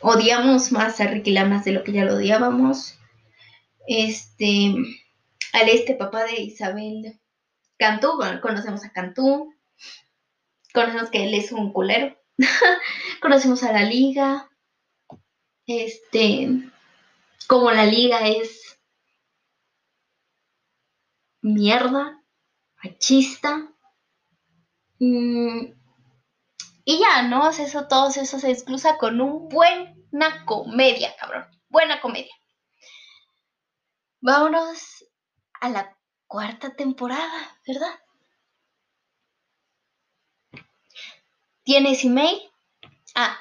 odiamos 0.00 0.70
más 0.70 1.00
a 1.00 1.08
Ricky 1.08 1.32
Lamas 1.32 1.64
de 1.64 1.72
lo 1.72 1.82
que 1.82 1.92
ya 1.92 2.04
lo 2.04 2.14
odiábamos. 2.14 2.96
Este, 3.88 4.72
al 5.52 5.68
este 5.68 5.94
papá 5.94 6.24
de 6.24 6.40
Isabel 6.40 7.20
Cantú, 7.76 8.12
conocemos 8.40 8.84
a 8.84 8.92
Cantú. 8.92 9.52
Conocemos 10.72 11.10
que 11.10 11.24
él 11.24 11.34
es 11.34 11.50
un 11.50 11.72
culero. 11.72 12.16
conocemos 13.20 13.64
a 13.64 13.72
la 13.72 13.82
liga. 13.82 14.48
Este, 15.66 16.70
como 17.48 17.70
la 17.72 17.84
liga 17.84 18.28
es 18.28 18.78
mierda, 21.40 22.22
machista. 22.82 23.72
Mm, 25.00 25.72
y 26.84 26.98
ya, 26.98 27.22
¿no? 27.22 27.48
Eso, 27.48 27.88
todo 27.88 28.08
eso 28.08 28.38
se 28.38 28.50
exclusa 28.50 28.98
con 28.98 29.20
un 29.20 29.48
buena 29.48 30.44
comedia, 30.44 31.14
cabrón. 31.16 31.46
Buena 31.68 32.00
comedia. 32.00 32.34
Vámonos 34.20 35.04
a 35.60 35.70
la 35.70 35.96
cuarta 36.26 36.74
temporada, 36.74 37.58
¿verdad? 37.66 38.00
¿Tienes 41.62 42.04
email? 42.04 42.42
Ah, 43.14 43.38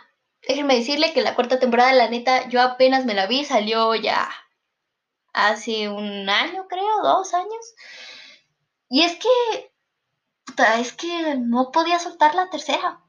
déjenme 0.48 0.76
decirle 0.76 1.14
que 1.14 1.22
la 1.22 1.36
cuarta 1.36 1.60
temporada, 1.60 1.94
la 1.94 2.10
neta, 2.10 2.48
yo 2.48 2.62
apenas 2.62 3.06
me 3.06 3.14
la 3.14 3.28
vi, 3.28 3.44
salió 3.44 3.96
ya 3.96 4.30
hace 5.34 5.90
un 5.90 6.30
año, 6.30 6.68
creo, 6.68 7.02
dos 7.02 7.34
años. 7.34 7.76
Y 8.90 9.02
es 9.02 9.18
que, 9.18 9.74
es 10.80 10.94
que 10.94 11.36
no 11.36 11.72
podía 11.72 12.00
soltar 12.00 12.36
la 12.36 12.50
tercera. 12.50 13.03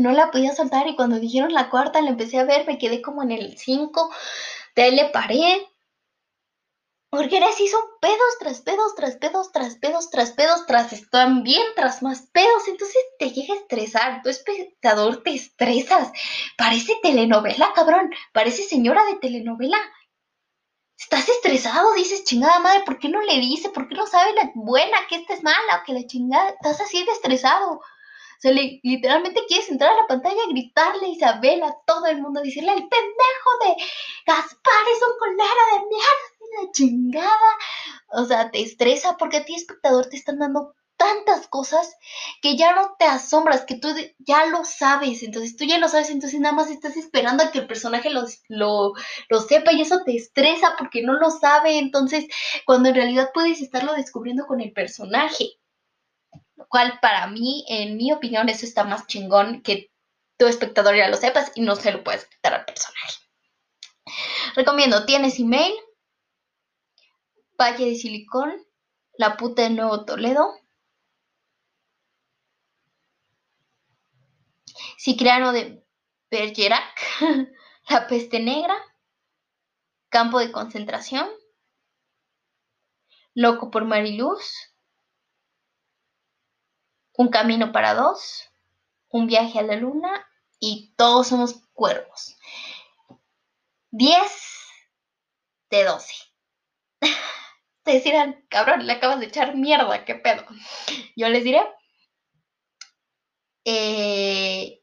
No 0.00 0.12
la 0.12 0.30
podía 0.30 0.54
soltar 0.54 0.88
y 0.88 0.96
cuando 0.96 1.20
dijeron 1.20 1.52
la 1.52 1.70
cuarta 1.70 2.00
la 2.00 2.10
empecé 2.10 2.38
a 2.38 2.44
ver, 2.44 2.66
me 2.66 2.78
quedé 2.78 3.02
como 3.02 3.22
en 3.22 3.32
el 3.32 3.58
5, 3.58 4.10
de 4.74 4.82
ahí 4.82 4.94
le 4.94 5.06
paré 5.06 5.70
porque 7.10 7.38
era 7.38 7.48
así, 7.48 7.68
pedos 8.00 8.38
tras 8.38 8.60
pedos, 8.60 8.94
tras 8.94 9.16
pedos, 9.16 9.50
tras 9.50 9.74
pedos, 9.74 10.10
tras 10.10 10.30
pedos, 10.30 10.64
tras 10.66 10.92
están 10.92 11.42
bien, 11.42 11.66
tras 11.74 12.02
más 12.02 12.22
pedos. 12.32 12.68
Entonces 12.68 12.96
te 13.18 13.30
llega 13.30 13.54
a 13.54 13.56
estresar. 13.56 14.22
Tu 14.22 14.28
espectador 14.28 15.24
te 15.24 15.34
estresas. 15.34 16.12
Parece 16.56 16.96
telenovela, 17.02 17.72
cabrón. 17.74 18.14
Parece 18.32 18.62
señora 18.62 19.04
de 19.06 19.16
telenovela. 19.16 19.78
Estás 20.96 21.28
estresado, 21.28 21.94
dices, 21.94 22.22
chingada 22.24 22.60
madre, 22.60 22.84
¿por 22.86 23.00
qué 23.00 23.08
no 23.08 23.20
le 23.22 23.40
dice? 23.40 23.70
¿Por 23.70 23.88
qué 23.88 23.96
no 23.96 24.06
sabe 24.06 24.32
la 24.34 24.52
buena 24.54 24.98
que 25.08 25.16
esta 25.16 25.34
es 25.34 25.42
mala 25.42 25.82
que 25.84 25.94
la 25.94 26.06
chingada? 26.06 26.50
Estás 26.50 26.80
así 26.80 27.04
de 27.04 27.10
estresado. 27.10 27.80
Sea, 28.40 28.52
literalmente 28.52 29.44
quieres 29.46 29.68
entrar 29.68 29.90
a 29.90 30.00
la 30.00 30.06
pantalla 30.06 30.40
gritarle 30.48 31.06
a 31.06 31.10
Isabel, 31.10 31.62
a 31.62 31.76
todo 31.86 32.06
el 32.06 32.22
mundo, 32.22 32.40
decirle, 32.40 32.72
el 32.72 32.88
pendejo 32.88 33.50
de 33.64 33.76
Gaspar 34.26 34.84
es 34.96 35.02
un 35.02 35.18
colero 35.18 35.62
de 35.72 35.86
mierda, 35.88 36.62
la 36.62 36.72
chingada. 36.72 37.58
O 38.08 38.24
sea, 38.24 38.50
te 38.50 38.62
estresa 38.62 39.18
porque 39.18 39.36
a 39.36 39.44
ti, 39.44 39.54
espectador, 39.54 40.06
te 40.06 40.16
están 40.16 40.38
dando 40.38 40.74
tantas 40.96 41.48
cosas 41.48 41.96
que 42.40 42.56
ya 42.56 42.74
no 42.74 42.96
te 42.98 43.04
asombras, 43.04 43.66
que 43.66 43.74
tú 43.74 43.88
ya 44.18 44.46
lo 44.46 44.64
sabes, 44.64 45.22
entonces 45.22 45.56
tú 45.56 45.64
ya 45.64 45.78
lo 45.78 45.88
sabes, 45.88 46.08
entonces 46.08 46.40
nada 46.40 46.54
más 46.54 46.70
estás 46.70 46.96
esperando 46.96 47.42
a 47.42 47.50
que 47.50 47.58
el 47.58 47.66
personaje 47.66 48.08
lo, 48.08 48.24
lo, 48.48 48.94
lo, 49.28 49.40
sepa 49.40 49.72
y 49.72 49.82
eso 49.82 50.02
te 50.04 50.16
estresa 50.16 50.74
porque 50.78 51.02
no 51.02 51.14
lo 51.14 51.30
sabe, 51.30 51.78
entonces 51.78 52.26
cuando 52.66 52.90
en 52.90 52.94
realidad 52.94 53.30
puedes 53.32 53.62
estarlo 53.62 53.94
descubriendo 53.94 54.46
con 54.46 54.60
el 54.60 54.72
personaje 54.72 55.59
cual 56.70 57.00
para 57.02 57.26
mí, 57.26 57.64
en 57.68 57.96
mi 57.96 58.12
opinión, 58.12 58.48
eso 58.48 58.64
está 58.64 58.84
más 58.84 59.06
chingón 59.08 59.60
que 59.60 59.90
tu 60.38 60.46
espectador 60.46 60.96
ya 60.96 61.08
lo 61.08 61.16
sepas 61.16 61.52
y 61.56 61.62
no 61.62 61.74
se 61.74 61.90
lo 61.90 62.02
puedes 62.04 62.26
quitar 62.26 62.54
al 62.54 62.64
personaje. 62.64 63.18
Recomiendo, 64.54 65.04
tienes 65.04 65.38
email, 65.38 65.74
Valle 67.60 67.86
de 67.86 67.96
Silicón, 67.96 68.64
La 69.18 69.36
puta 69.36 69.62
de 69.62 69.70
Nuevo 69.70 70.04
Toledo, 70.04 70.54
Cicreano 74.96 75.52
de 75.52 75.84
Bergerac, 76.30 76.96
La 77.88 78.06
peste 78.06 78.38
negra, 78.38 78.76
Campo 80.08 80.38
de 80.38 80.52
concentración, 80.52 81.28
Loco 83.34 83.70
por 83.70 83.84
Mariluz, 83.84 84.69
un 87.20 87.28
camino 87.28 87.70
para 87.70 87.92
dos, 87.92 88.48
un 89.10 89.26
viaje 89.26 89.58
a 89.58 89.62
la 89.62 89.76
luna 89.76 90.26
y 90.58 90.94
todos 90.96 91.28
somos 91.28 91.60
cuervos. 91.74 92.38
10 93.90 94.16
de 95.68 95.84
12. 95.84 96.14
Ustedes 97.80 98.04
dirán, 98.04 98.42
cabrón, 98.48 98.86
le 98.86 98.94
acabas 98.94 99.20
de 99.20 99.26
echar 99.26 99.54
mierda, 99.54 100.06
qué 100.06 100.14
pedo. 100.14 100.46
Yo 101.14 101.28
les 101.28 101.44
diré 101.44 101.60
eh, 103.66 104.82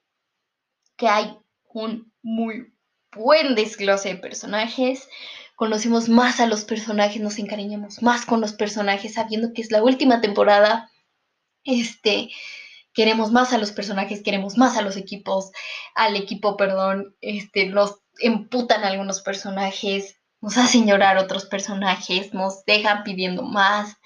que 0.95 1.07
hay 1.07 1.39
un 1.63 2.13
muy 2.21 2.71
buen 3.13 3.55
desglose 3.55 4.09
de 4.09 4.17
personajes. 4.17 5.09
Conocimos 5.55 6.07
más 6.07 6.39
a 6.39 6.45
los 6.45 6.65
personajes, 6.65 7.19
nos 7.19 7.39
encariñamos 7.39 8.03
más 8.03 8.27
con 8.27 8.41
los 8.41 8.53
personajes, 8.53 9.15
sabiendo 9.15 9.53
que 9.53 9.63
es 9.63 9.71
la 9.71 9.81
última 9.81 10.21
temporada 10.21 10.91
este, 11.67 12.29
queremos 12.93 13.31
más 13.31 13.53
a 13.53 13.59
los 13.59 13.71
personajes, 13.71 14.23
queremos 14.23 14.57
más 14.57 14.77
a 14.77 14.81
los 14.81 14.97
equipos, 14.97 15.51
al 15.93 16.15
equipo, 16.15 16.57
perdón, 16.57 17.15
este, 17.21 17.67
nos 17.67 17.99
emputan 18.19 18.83
algunos 18.83 19.21
personajes, 19.21 20.19
nos 20.41 20.57
hacen 20.57 20.87
llorar 20.87 21.17
otros 21.17 21.45
personajes, 21.45 22.33
nos 22.33 22.63
dejan 22.65 23.03
pidiendo 23.03 23.43
más. 23.43 23.97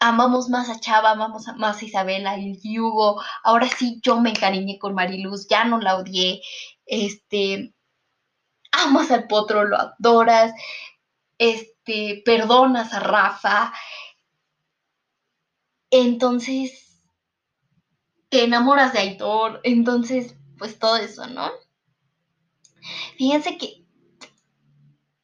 Amamos 0.00 0.48
más 0.48 0.68
a 0.68 0.80
Chava, 0.80 1.12
amamos 1.12 1.46
más 1.56 1.80
a 1.80 1.84
Isabela 1.84 2.36
y 2.38 2.78
Hugo. 2.78 3.22
Ahora 3.44 3.68
sí, 3.68 4.00
yo 4.02 4.20
me 4.20 4.30
encariñé 4.30 4.78
con 4.78 4.94
Mariluz, 4.94 5.46
ya 5.48 5.64
no 5.64 5.78
la 5.78 5.96
odié. 5.96 6.40
Este, 6.86 7.72
amas 8.72 9.10
al 9.10 9.26
potro, 9.28 9.64
lo 9.64 9.76
adoras. 9.76 10.52
Este, 11.38 12.22
perdonas 12.24 12.92
a 12.94 13.00
Rafa. 13.00 13.72
Entonces, 15.90 17.02
te 18.28 18.44
enamoras 18.44 18.92
de 18.92 19.00
Aitor, 19.00 19.60
entonces, 19.64 20.36
pues 20.58 20.78
todo 20.78 20.96
eso, 20.96 21.26
¿no? 21.26 21.50
Fíjense 23.18 23.58
que 23.58 23.84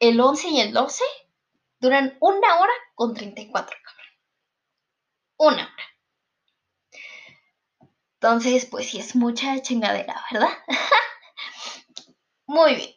el 0.00 0.20
11 0.20 0.48
y 0.48 0.60
el 0.60 0.72
12 0.72 1.04
duran 1.80 2.16
una 2.20 2.58
hora 2.58 2.72
con 2.94 3.14
34, 3.14 3.76
Una 5.38 5.52
hora. 5.54 5.70
Entonces, 8.14 8.66
pues 8.66 8.88
sí 8.88 8.98
es 8.98 9.14
mucha 9.14 9.60
chingadera, 9.62 10.24
¿verdad? 10.32 10.48
Muy 12.46 12.74
bien. 12.74 12.90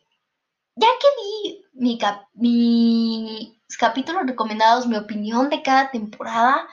Ya 0.76 0.88
que 1.00 1.08
vi 1.22 1.66
mi 1.74 2.00
mis 3.68 3.78
capítulos 3.78 4.24
recomendados, 4.26 4.88
mi 4.88 4.96
opinión 4.96 5.50
de 5.50 5.62
cada 5.62 5.92
temporada, 5.92 6.68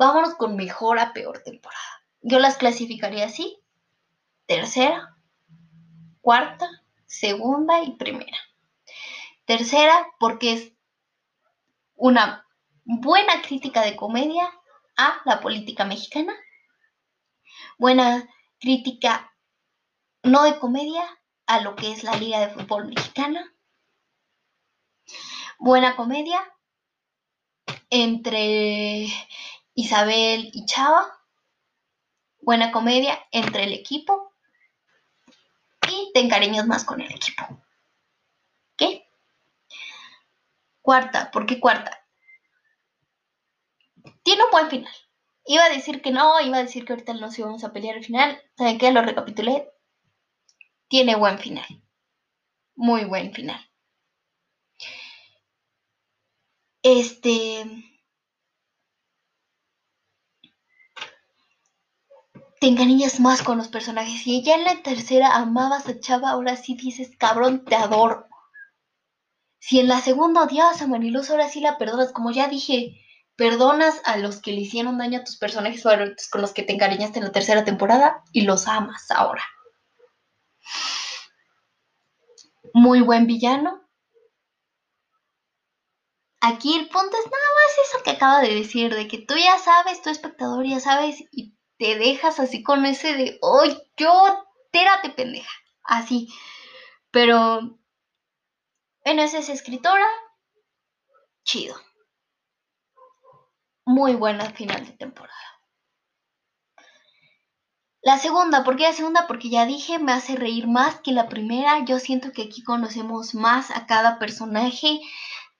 Vámonos 0.00 0.34
con 0.36 0.56
mejor 0.56 0.98
a 0.98 1.12
peor 1.12 1.42
temporada. 1.42 2.02
Yo 2.22 2.38
las 2.38 2.56
clasificaría 2.56 3.26
así. 3.26 3.58
Tercera, 4.46 5.14
cuarta, 6.22 6.70
segunda 7.04 7.82
y 7.82 7.98
primera. 7.98 8.38
Tercera 9.44 10.06
porque 10.18 10.52
es 10.54 10.72
una 11.96 12.46
buena 12.84 13.42
crítica 13.42 13.82
de 13.82 13.94
comedia 13.94 14.50
a 14.96 15.20
la 15.26 15.38
política 15.40 15.84
mexicana. 15.84 16.34
Buena 17.76 18.26
crítica 18.58 19.34
no 20.22 20.44
de 20.44 20.58
comedia 20.58 21.04
a 21.44 21.60
lo 21.60 21.76
que 21.76 21.92
es 21.92 22.04
la 22.04 22.16
Liga 22.16 22.40
de 22.40 22.48
Fútbol 22.48 22.86
Mexicana. 22.86 23.54
Buena 25.58 25.94
comedia 25.94 26.40
entre 27.90 29.08
Isabel 29.80 30.50
y 30.52 30.66
Chava. 30.66 31.18
Buena 32.42 32.70
comedia 32.70 33.18
entre 33.32 33.64
el 33.64 33.72
equipo. 33.72 34.34
Y 35.88 36.10
te 36.12 36.20
encariñas 36.20 36.66
más 36.66 36.84
con 36.84 37.00
el 37.00 37.10
equipo. 37.10 37.42
¿Qué? 38.76 39.08
Cuarta, 40.82 41.30
¿por 41.30 41.46
qué 41.46 41.58
cuarta? 41.58 42.06
Tiene 44.22 44.44
un 44.44 44.50
buen 44.50 44.68
final. 44.68 44.94
Iba 45.46 45.64
a 45.64 45.70
decir 45.70 46.02
que 46.02 46.10
no, 46.10 46.40
iba 46.40 46.58
a 46.58 46.62
decir 46.62 46.84
que 46.84 46.92
ahorita 46.92 47.14
nos 47.14 47.38
íbamos 47.38 47.64
a 47.64 47.72
pelear 47.72 47.96
al 47.96 48.04
final. 48.04 48.40
¿Saben 48.56 48.78
qué? 48.78 48.90
Lo 48.92 49.02
recapitulé. 49.02 49.70
Tiene 50.88 51.16
buen 51.16 51.38
final. 51.38 51.66
Muy 52.74 53.04
buen 53.04 53.32
final. 53.32 53.60
Este. 56.82 57.89
Te 62.60 62.66
encariñas 62.66 63.20
más 63.20 63.42
con 63.42 63.56
los 63.56 63.68
personajes. 63.68 64.26
Y 64.26 64.42
ya 64.42 64.54
en 64.54 64.64
la 64.64 64.82
tercera 64.82 65.34
amabas 65.36 65.88
a 65.88 65.98
Chava, 65.98 66.30
ahora 66.30 66.56
sí 66.56 66.74
dices, 66.74 67.10
cabrón, 67.18 67.64
te 67.64 67.74
adoro. 67.74 68.26
Si 69.58 69.80
en 69.80 69.88
la 69.88 70.00
segunda 70.02 70.42
odiabas 70.42 70.82
a 70.82 70.86
Mariluz, 70.86 71.30
ahora 71.30 71.48
sí 71.48 71.60
la 71.60 71.78
perdonas. 71.78 72.12
Como 72.12 72.32
ya 72.32 72.48
dije, 72.48 73.00
perdonas 73.34 74.02
a 74.04 74.18
los 74.18 74.42
que 74.42 74.52
le 74.52 74.60
hicieron 74.60 74.98
daño 74.98 75.20
a 75.20 75.24
tus 75.24 75.38
personajes 75.38 75.82
favoritos 75.82 76.28
con 76.28 76.42
los 76.42 76.52
que 76.52 76.62
te 76.62 76.74
encariñaste 76.74 77.18
en 77.18 77.24
la 77.24 77.32
tercera 77.32 77.64
temporada 77.64 78.22
y 78.30 78.42
los 78.42 78.68
amas 78.68 79.10
ahora. 79.10 79.42
Muy 82.74 83.00
buen 83.00 83.26
villano. 83.26 83.88
Aquí 86.42 86.76
el 86.76 86.90
punto 86.90 87.16
es 87.16 87.24
nada 87.24 87.48
más 87.54 87.88
eso 87.88 88.02
que 88.04 88.10
acaba 88.10 88.40
de 88.40 88.54
decir, 88.54 88.94
de 88.94 89.08
que 89.08 89.18
tú 89.18 89.34
ya 89.36 89.58
sabes, 89.58 90.02
tu 90.02 90.10
espectador 90.10 90.66
ya 90.66 90.80
sabes, 90.80 91.22
y 91.32 91.54
te 91.80 91.98
dejas 91.98 92.38
así 92.38 92.62
con 92.62 92.84
ese 92.84 93.14
de, 93.14 93.40
¡ay, 93.42 93.82
yo, 93.96 94.46
térate 94.70 95.08
pendeja! 95.08 95.50
Así. 95.82 96.28
Pero 97.10 97.80
bueno, 99.02 99.22
esa 99.22 99.38
es 99.38 99.48
escritora. 99.48 100.04
Chido. 101.42 101.74
Muy 103.86 104.14
buena 104.14 104.50
final 104.50 104.84
de 104.86 104.92
temporada. 104.92 105.34
La 108.02 108.18
segunda, 108.18 108.62
¿por 108.62 108.76
qué 108.76 108.82
la 108.82 108.92
segunda? 108.92 109.26
Porque 109.26 109.48
ya 109.48 109.64
dije, 109.64 109.98
me 109.98 110.12
hace 110.12 110.36
reír 110.36 110.66
más 110.68 111.00
que 111.00 111.12
la 111.12 111.30
primera. 111.30 111.82
Yo 111.86 111.98
siento 111.98 112.32
que 112.32 112.42
aquí 112.42 112.62
conocemos 112.62 113.34
más 113.34 113.70
a 113.70 113.86
cada 113.86 114.18
personaje. 114.18 115.00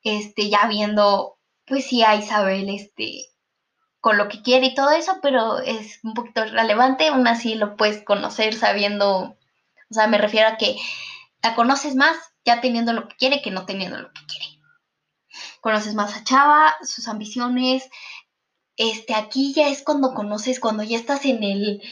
Este, 0.03 0.51
ya 0.51 0.67
viendo, 0.67 1.39
pues 1.67 1.87
sí, 1.87 2.03
a 2.03 2.15
Isabel, 2.15 2.69
este, 2.69 3.31
con 4.01 4.17
lo 4.17 4.29
que 4.29 4.43
quiere 4.43 4.67
y 4.67 4.75
todo 4.75 4.91
eso, 4.91 5.19
pero 5.23 5.59
es 5.59 6.01
un 6.03 6.15
poquito 6.15 6.45
relevante. 6.45 7.09
Aún 7.09 7.27
así 7.27 7.55
lo 7.55 7.77
puedes 7.77 8.03
conocer 8.03 8.55
sabiendo, 8.55 9.37
o 9.91 9.95
sea, 9.95 10.07
me 10.07 10.19
refiero 10.19 10.49
a 10.49 10.57
que 10.57 10.77
la 11.43 11.55
conoces 11.55 11.95
más 11.95 12.17
ya 12.45 12.61
teniendo 12.61 12.93
lo 12.93 13.09
que 13.09 13.17
quiere 13.17 13.43
que 13.43 13.51
no 13.51 13.67
teniendo 13.67 13.99
lo 13.99 14.13
que 14.13 14.27
quiere. 14.27 14.47
Conoces 15.61 15.95
más 15.95 16.17
a 16.17 16.25
Chava, 16.25 16.77
sus 16.83 17.07
ambiciones. 17.09 17.89
Este, 18.77 19.15
aquí 19.15 19.53
ya 19.53 19.69
es 19.69 19.83
cuando 19.83 20.15
conoces, 20.15 20.59
cuando 20.59 20.83
ya 20.83 20.97
estás 20.97 21.27
en 21.27 21.45
el, 21.45 21.83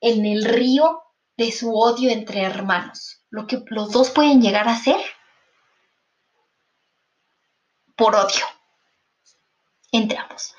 en 0.00 0.24
el 0.24 0.44
río 0.44 1.02
de 1.36 1.52
su 1.52 1.74
odio 1.74 2.10
entre 2.10 2.42
hermanos. 2.42 3.22
Lo 3.28 3.46
que 3.46 3.62
los 3.66 3.92
dos 3.92 4.10
pueden 4.10 4.40
llegar 4.40 4.68
a 4.68 4.76
ser 4.76 5.00
por 7.96 8.16
odio 8.16 8.44
entre 9.92 10.16
ambos. 10.16 10.54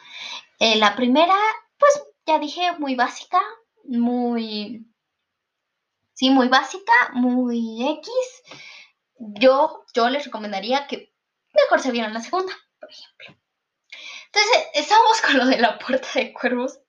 Eh, 0.60 0.76
la 0.78 0.96
primera, 0.96 1.36
pues 1.78 2.04
ya 2.26 2.40
dije, 2.40 2.72
muy 2.80 2.96
básica, 2.96 3.42
muy... 3.84 4.86
Sí, 6.14 6.30
muy 6.30 6.48
básica, 6.48 6.94
muy 7.14 7.90
X 8.00 8.12
yo, 9.40 9.84
yo 9.94 10.10
les 10.10 10.26
recomendaría 10.26 10.88
que 10.88 11.14
mejor 11.54 11.80
se 11.80 11.92
vieran 11.92 12.14
la 12.14 12.22
segunda, 12.22 12.54
por 12.80 12.90
ejemplo. 12.90 13.36
Entonces, 14.26 14.68
estamos 14.74 15.22
con 15.22 15.38
lo 15.38 15.46
de 15.46 15.58
la 15.58 15.80
puerta 15.80 16.08
de 16.16 16.34
cuervos, 16.34 16.80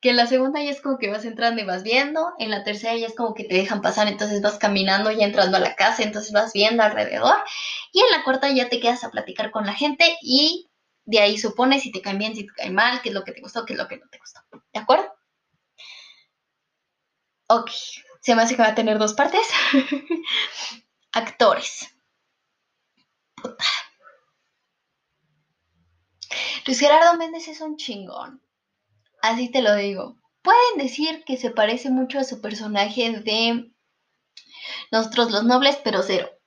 que 0.00 0.10
en 0.10 0.16
la 0.16 0.26
segunda 0.26 0.62
ya 0.62 0.70
es 0.70 0.80
como 0.80 0.98
que 0.98 1.10
vas 1.10 1.24
entrando 1.24 1.60
y 1.60 1.64
vas 1.64 1.82
viendo, 1.82 2.32
en 2.38 2.50
la 2.50 2.62
tercera 2.62 2.94
ya 2.94 3.06
es 3.06 3.16
como 3.16 3.34
que 3.34 3.44
te 3.44 3.56
dejan 3.56 3.82
pasar, 3.82 4.06
entonces 4.06 4.40
vas 4.40 4.58
caminando 4.58 5.10
y 5.10 5.22
entrando 5.22 5.56
a 5.56 5.60
la 5.60 5.74
casa, 5.74 6.04
entonces 6.04 6.32
vas 6.32 6.52
viendo 6.52 6.84
alrededor, 6.84 7.36
y 7.92 8.00
en 8.00 8.10
la 8.12 8.22
cuarta 8.22 8.48
ya 8.50 8.68
te 8.68 8.78
quedas 8.78 9.02
a 9.02 9.10
platicar 9.10 9.50
con 9.50 9.66
la 9.66 9.74
gente 9.74 10.16
y 10.22 10.68
de 11.08 11.20
ahí 11.20 11.38
supones 11.38 11.82
si 11.82 11.90
te 11.90 12.02
cae 12.02 12.18
bien, 12.18 12.34
si 12.34 12.44
te 12.46 12.52
cae 12.52 12.70
mal, 12.70 13.00
qué 13.00 13.08
es 13.08 13.14
lo 13.14 13.24
que 13.24 13.32
te 13.32 13.40
gustó, 13.40 13.64
qué 13.64 13.72
es 13.72 13.78
lo 13.78 13.88
que 13.88 13.96
no 13.96 14.06
te 14.10 14.18
gustó. 14.18 14.40
¿De 14.74 14.78
acuerdo? 14.78 15.10
Ok, 17.48 17.70
se 18.20 18.34
me 18.34 18.42
hace 18.42 18.56
que 18.56 18.62
va 18.62 18.68
a 18.68 18.74
tener 18.74 18.98
dos 18.98 19.14
partes. 19.14 19.48
Actores. 21.12 21.88
Luis 26.66 26.78
Gerardo 26.78 27.16
Méndez 27.16 27.48
es 27.48 27.62
un 27.62 27.78
chingón. 27.78 28.42
Así 29.22 29.50
te 29.50 29.62
lo 29.62 29.74
digo. 29.76 30.18
Pueden 30.42 30.76
decir 30.76 31.24
que 31.24 31.38
se 31.38 31.50
parece 31.50 31.88
mucho 31.88 32.18
a 32.18 32.24
su 32.24 32.42
personaje 32.42 33.18
de 33.20 33.72
Nosotros 34.92 35.30
los 35.30 35.44
Nobles, 35.44 35.78
pero 35.82 36.02
cero. 36.02 36.37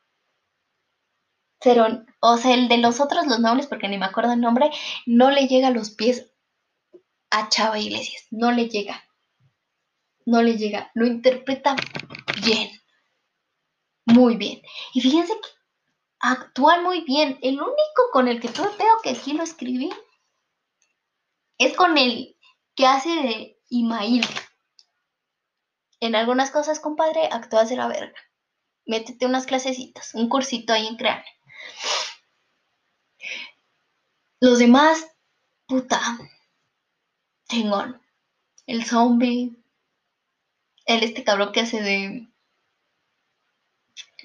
Cero. 1.62 2.06
O 2.19 2.38
sea, 2.38 2.54
el 2.54 2.67
de 2.67 2.78
los 2.78 3.00
otros 3.00 3.26
los 3.26 3.39
nobles, 3.39 3.67
porque 3.67 3.88
ni 3.88 3.97
me 3.97 4.06
acuerdo 4.06 4.34
el 4.34 4.41
nombre, 4.41 4.71
no 5.06 5.32
le 5.32 5.47
llega 5.47 5.67
a 5.67 5.71
los 5.71 5.91
pies 5.91 6.32
a 7.30 7.50
Chava 7.50 7.80
Iglesias. 7.80 8.28
No 8.32 8.52
le 8.52 8.67
llega. 8.67 9.04
No 10.26 10.41
le 10.41 10.58
llega. 10.58 10.91
Lo 10.93 11.06
interpreta 11.06 11.76
bien 12.43 12.82
muy 14.06 14.36
bien. 14.36 14.62
Y 14.93 15.02
fíjense 15.02 15.34
que 15.34 15.50
actúan 16.19 16.84
muy 16.84 17.02
bien. 17.02 17.38
El 17.41 17.56
único 17.56 18.12
con 18.12 18.28
el 18.28 18.39
que 18.39 18.50
todo 18.50 18.69
veo 18.78 19.02
que 19.04 19.12
aquí 19.12 19.34
lo 19.34 19.43
escribí 19.43 19.89
es 21.58 21.76
con 21.76 21.97
el 21.97 22.38
que 22.76 22.86
hace 22.86 23.10
de 23.10 23.60
Imail. 23.69 24.26
En 26.00 26.15
algunas 26.15 26.52
cosas, 26.52 26.80
compadre, 26.80 27.30
actúas 27.32 27.69
de 27.69 27.76
la 27.76 27.88
verga. 27.88 28.17
Métete 28.86 29.26
unas 29.26 29.45
clasecitas, 29.45 30.15
un 30.15 30.30
cursito 30.30 30.74
ahí 30.74 30.88
en 30.88 30.97
Creane. 30.97 31.26
Los 34.39 34.60
demás, 34.60 35.08
puta, 35.67 36.02
chingón. 37.47 38.02
El 38.65 38.86
zombie, 38.86 39.56
el 40.86 41.04
este 41.04 41.24
cabrón 41.24 41.52
que 41.52 41.62
hace 41.62 41.82
de 41.82 42.28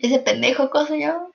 ese 0.00 0.18
pendejo, 0.20 0.70
¿cómo 0.70 0.86
se 0.86 0.98
llama? 0.98 1.28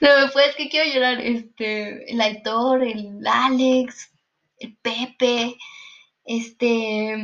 No, 0.00 0.08
pues 0.32 0.56
que 0.56 0.68
quiero 0.68 0.92
llorar. 0.92 1.20
Este, 1.20 2.10
el 2.12 2.20
Aitor, 2.20 2.82
el 2.82 3.26
Alex, 3.26 4.10
el 4.58 4.76
Pepe, 4.76 5.56
este. 6.24 7.14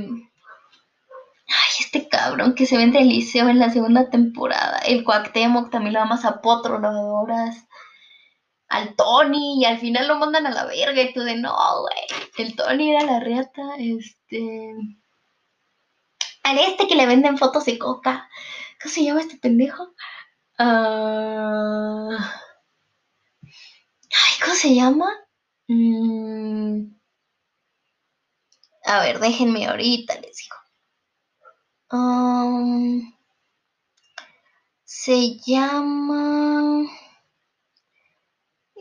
Ay, 1.49 1.71
este 1.81 2.09
cabrón 2.09 2.55
que 2.55 2.67
se 2.67 2.77
vende 2.77 3.01
el 3.01 3.09
liceo 3.09 3.49
en 3.49 3.59
la 3.59 3.71
segunda 3.71 4.09
temporada. 4.09 4.79
El 4.79 5.05
Cuauhtémoc 5.05 5.71
también 5.71 5.95
lo 5.95 6.01
amas 6.01 6.25
a 6.25 6.41
Potro. 6.41 6.81
Al 8.73 8.97
Tony, 8.97 9.61
y 9.61 9.67
al 9.67 9.79
final 9.79 10.09
lo 10.09 10.17
mandan 10.17 10.47
a 10.47 10.51
la 10.51 10.65
verga. 10.65 11.03
Y 11.03 11.13
tú 11.13 11.21
de 11.21 11.37
no, 11.37 11.55
güey. 11.83 12.23
El 12.39 12.57
Tony 12.57 12.91
era 12.95 13.05
la 13.05 13.21
reata. 13.21 13.63
Este. 13.79 14.73
Al 16.43 16.59
este 16.59 16.87
que 16.89 16.95
le 16.95 17.05
venden 17.05 17.37
fotos 17.37 17.67
de 17.67 17.79
coca. 17.79 18.31
¿Cómo 18.81 18.95
se 18.95 19.05
llama 19.05 19.21
este 19.21 19.37
pendejo? 19.37 19.95
Uh... 20.59 22.17
Ay, 23.43 24.35
¿cómo 24.43 24.55
se 24.55 24.75
llama? 24.75 25.07
Mm... 25.69 26.95
A 28.87 29.01
ver, 29.01 29.21
déjenme 29.21 29.67
ahorita, 29.67 30.15
les 30.19 30.35
digo. 30.39 30.57
Um... 31.91 33.15
Se 34.85 35.37
llama... 35.41 36.87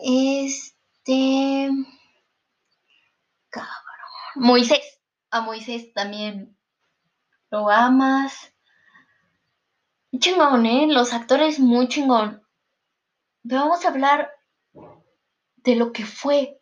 Este... 0.03 1.69
Cabrón. 3.49 3.71
Moisés. 4.35 4.99
A 5.29 5.41
Moisés 5.41 5.93
también 5.93 6.57
lo 7.49 7.69
amas 7.69 8.51
chingón, 10.21 10.65
¿eh? 10.65 10.87
Los 10.87 11.13
actores 11.13 11.59
muy 11.59 11.87
chingón. 11.87 12.41
Pero 13.43 13.61
vamos 13.61 13.83
a 13.83 13.89
hablar 13.89 14.31
de 15.57 15.75
lo 15.75 15.91
que 15.91 16.05
fue. 16.05 16.61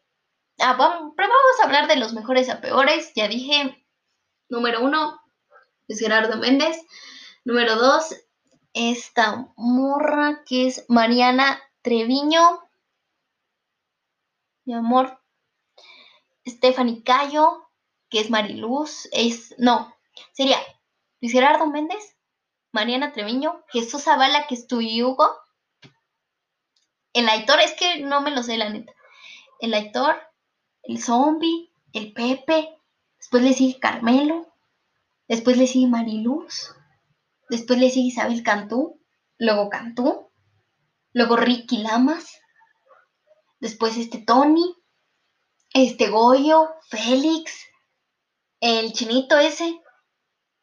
Ah, 0.59 0.73
vamos, 0.73 1.13
vamos 1.15 1.59
a 1.61 1.65
hablar 1.65 1.87
de 1.87 1.97
los 1.97 2.13
mejores 2.13 2.49
a 2.49 2.61
peores. 2.61 3.11
Ya 3.15 3.27
dije, 3.27 3.85
número 4.49 4.83
uno 4.83 5.19
es 5.87 5.99
Gerardo 5.99 6.37
Méndez. 6.37 6.77
Número 7.43 7.75
dos, 7.75 8.15
esta 8.73 9.47
morra 9.55 10.43
que 10.45 10.67
es 10.67 10.85
Mariana 10.87 11.59
Treviño. 11.81 12.61
Mi 14.69 14.75
amor. 14.75 15.19
Stephanie 16.47 17.01
Cayo, 17.03 17.71
que 18.07 18.19
es 18.19 18.29
Mariluz. 18.29 19.09
Es, 19.11 19.55
no, 19.57 19.91
sería 20.31 20.59
Luis 21.21 21.33
Gerardo 21.33 21.65
Méndez, 21.65 22.15
Mariana 22.71 23.11
Treviño, 23.11 23.63
Jesús 23.69 24.03
Zavala, 24.03 24.45
que 24.45 24.53
es 24.53 24.67
tu 24.67 24.77
Hugo. 24.77 25.27
El 27.13 27.27
Aitor, 27.29 27.59
es 27.61 27.73
que 27.73 28.01
no 28.01 28.21
me 28.21 28.29
lo 28.29 28.43
sé, 28.43 28.57
la 28.57 28.69
neta. 28.69 28.93
El 29.59 29.73
Aitor, 29.73 30.21
el 30.83 31.01
Zombie, 31.01 31.71
el 31.93 32.13
Pepe, 32.13 32.69
Después 33.17 33.41
le 33.41 33.53
sigue 33.53 33.79
Carmelo. 33.79 34.53
Después 35.27 35.57
le 35.57 35.65
sigue 35.65 35.87
Mariluz. 35.87 36.75
Después 37.49 37.79
le 37.79 37.89
sigue 37.89 38.09
Isabel 38.09 38.43
Cantú. 38.43 39.01
Luego 39.39 39.67
Cantú. 39.71 40.29
Luego 41.13 41.37
Ricky 41.37 41.79
Lamas. 41.79 42.39
Después 43.59 43.97
este 43.97 44.19
Tony. 44.19 44.75
Este 45.73 46.09
Goyo. 46.09 46.69
Félix. 46.89 47.67
El 48.59 48.93
chinito 48.93 49.37
ese. 49.37 49.81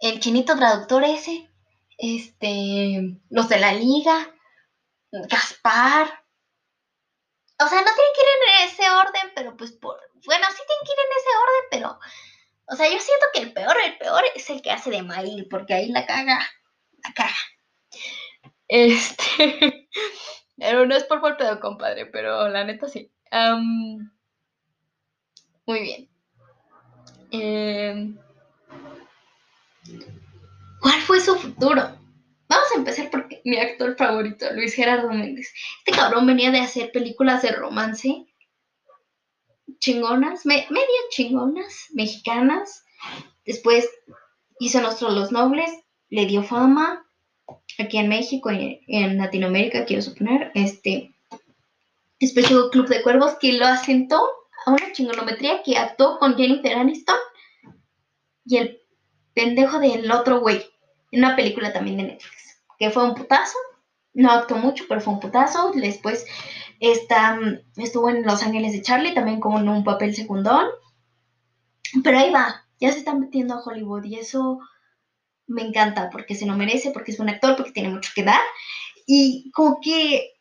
El 0.00 0.20
chinito 0.20 0.56
traductor 0.56 1.04
ese. 1.04 1.50
Este. 1.98 3.18
Los 3.30 3.48
de 3.48 3.58
la 3.58 3.72
liga. 3.72 4.34
Gaspar. 5.12 6.24
O 7.58 7.68
sea, 7.68 7.78
no 7.80 7.84
tienen 7.84 8.12
que 8.14 8.20
ir 8.20 8.28
en 8.28 8.68
ese 8.68 8.90
orden, 8.90 9.32
pero 9.34 9.56
pues 9.56 9.72
por. 9.72 9.98
Bueno, 10.26 10.46
sí 10.50 10.62
tienen 10.66 10.84
que 10.84 10.92
ir 10.92 10.98
en 10.98 11.16
ese 11.18 11.36
orden, 11.36 11.64
pero. 11.70 11.98
O 12.68 12.76
sea, 12.76 12.86
yo 12.90 12.98
siento 12.98 13.26
que 13.32 13.40
el 13.40 13.52
peor, 13.52 13.76
el 13.84 13.96
peor 13.96 14.24
es 14.34 14.50
el 14.50 14.60
que 14.60 14.72
hace 14.72 14.90
de 14.90 15.02
Mail, 15.02 15.46
porque 15.48 15.74
ahí 15.74 15.88
la 15.88 16.04
caga. 16.04 16.38
La 17.04 17.12
caga. 17.14 17.36
Este. 18.68 19.88
pero 20.56 20.86
no 20.86 20.94
es 20.94 21.04
por 21.04 21.20
golpe 21.20 21.44
de 21.44 21.60
compadre, 21.60 22.06
pero 22.06 22.48
la 22.48 22.64
neta 22.64 22.88
sí. 22.88 23.10
muy 25.66 25.80
bien. 25.80 26.08
Em, 27.30 28.18
¿Cuál 30.80 31.00
fue 31.02 31.20
su 31.20 31.36
futuro? 31.36 31.82
Vamos 32.48 32.68
a 32.72 32.78
empezar 32.78 33.10
por 33.10 33.28
mi 33.44 33.58
actor 33.58 33.96
favorito, 33.96 34.46
Luis 34.52 34.74
Gerardo 34.74 35.08
Méndez. 35.10 35.52
Este 35.84 35.98
cabrón 35.98 36.26
venía 36.26 36.50
de 36.50 36.60
hacer 36.60 36.92
películas 36.92 37.42
de 37.42 37.52
romance 37.52 38.26
chingonas, 39.78 40.46
media 40.46 40.70
chingonas, 41.10 41.86
mexicanas. 41.92 42.84
Después 43.44 43.88
hizo 44.58 44.80
Nuestros 44.80 45.14
Los 45.14 45.32
Nobles, 45.32 45.70
le 46.08 46.26
dio 46.26 46.42
fama 46.42 47.05
aquí 47.78 47.98
en 47.98 48.08
México 48.08 48.50
y 48.50 48.80
en 48.88 49.18
Latinoamérica, 49.18 49.84
quiero 49.84 50.02
suponer. 50.02 50.50
Este, 50.54 51.14
llegó 52.20 52.70
Club 52.70 52.88
de 52.88 53.02
Cuervos, 53.02 53.36
que 53.40 53.52
lo 53.54 53.66
asentó 53.66 54.20
a 54.64 54.72
una 54.72 54.92
chingonometría 54.92 55.62
que 55.62 55.76
actuó 55.76 56.18
con 56.18 56.36
Jennifer 56.36 56.74
Aniston 56.74 57.16
y 58.44 58.56
el 58.58 58.80
pendejo 59.34 59.78
del 59.78 60.10
otro 60.10 60.40
güey 60.40 60.64
en 61.12 61.24
una 61.24 61.36
película 61.36 61.72
también 61.72 61.98
de 61.98 62.02
Netflix, 62.04 62.62
que 62.78 62.90
fue 62.90 63.04
un 63.04 63.14
putazo. 63.14 63.58
No 64.14 64.30
actuó 64.30 64.56
mucho, 64.56 64.84
pero 64.88 65.00
fue 65.00 65.12
un 65.12 65.20
putazo. 65.20 65.72
Después 65.74 66.24
está, 66.80 67.38
estuvo 67.76 68.08
en 68.08 68.24
Los 68.24 68.42
Ángeles 68.42 68.72
de 68.72 68.80
Charlie, 68.80 69.14
también 69.14 69.40
como 69.40 69.58
en 69.58 69.68
un 69.68 69.84
papel 69.84 70.14
secundón. 70.14 70.68
Pero 72.02 72.18
ahí 72.18 72.30
va, 72.30 72.66
ya 72.80 72.92
se 72.92 72.98
está 72.98 73.14
metiendo 73.14 73.54
a 73.54 73.62
Hollywood 73.62 74.04
y 74.04 74.16
eso 74.16 74.60
me 75.46 75.62
encanta 75.62 76.10
porque 76.10 76.34
se 76.34 76.46
lo 76.46 76.54
merece, 76.54 76.90
porque 76.90 77.12
es 77.12 77.20
un 77.20 77.28
actor, 77.28 77.56
porque 77.56 77.72
tiene 77.72 77.88
mucho 77.88 78.10
que 78.14 78.22
dar. 78.22 78.40
Y 79.06 79.50
como 79.52 79.80
que 79.80 80.34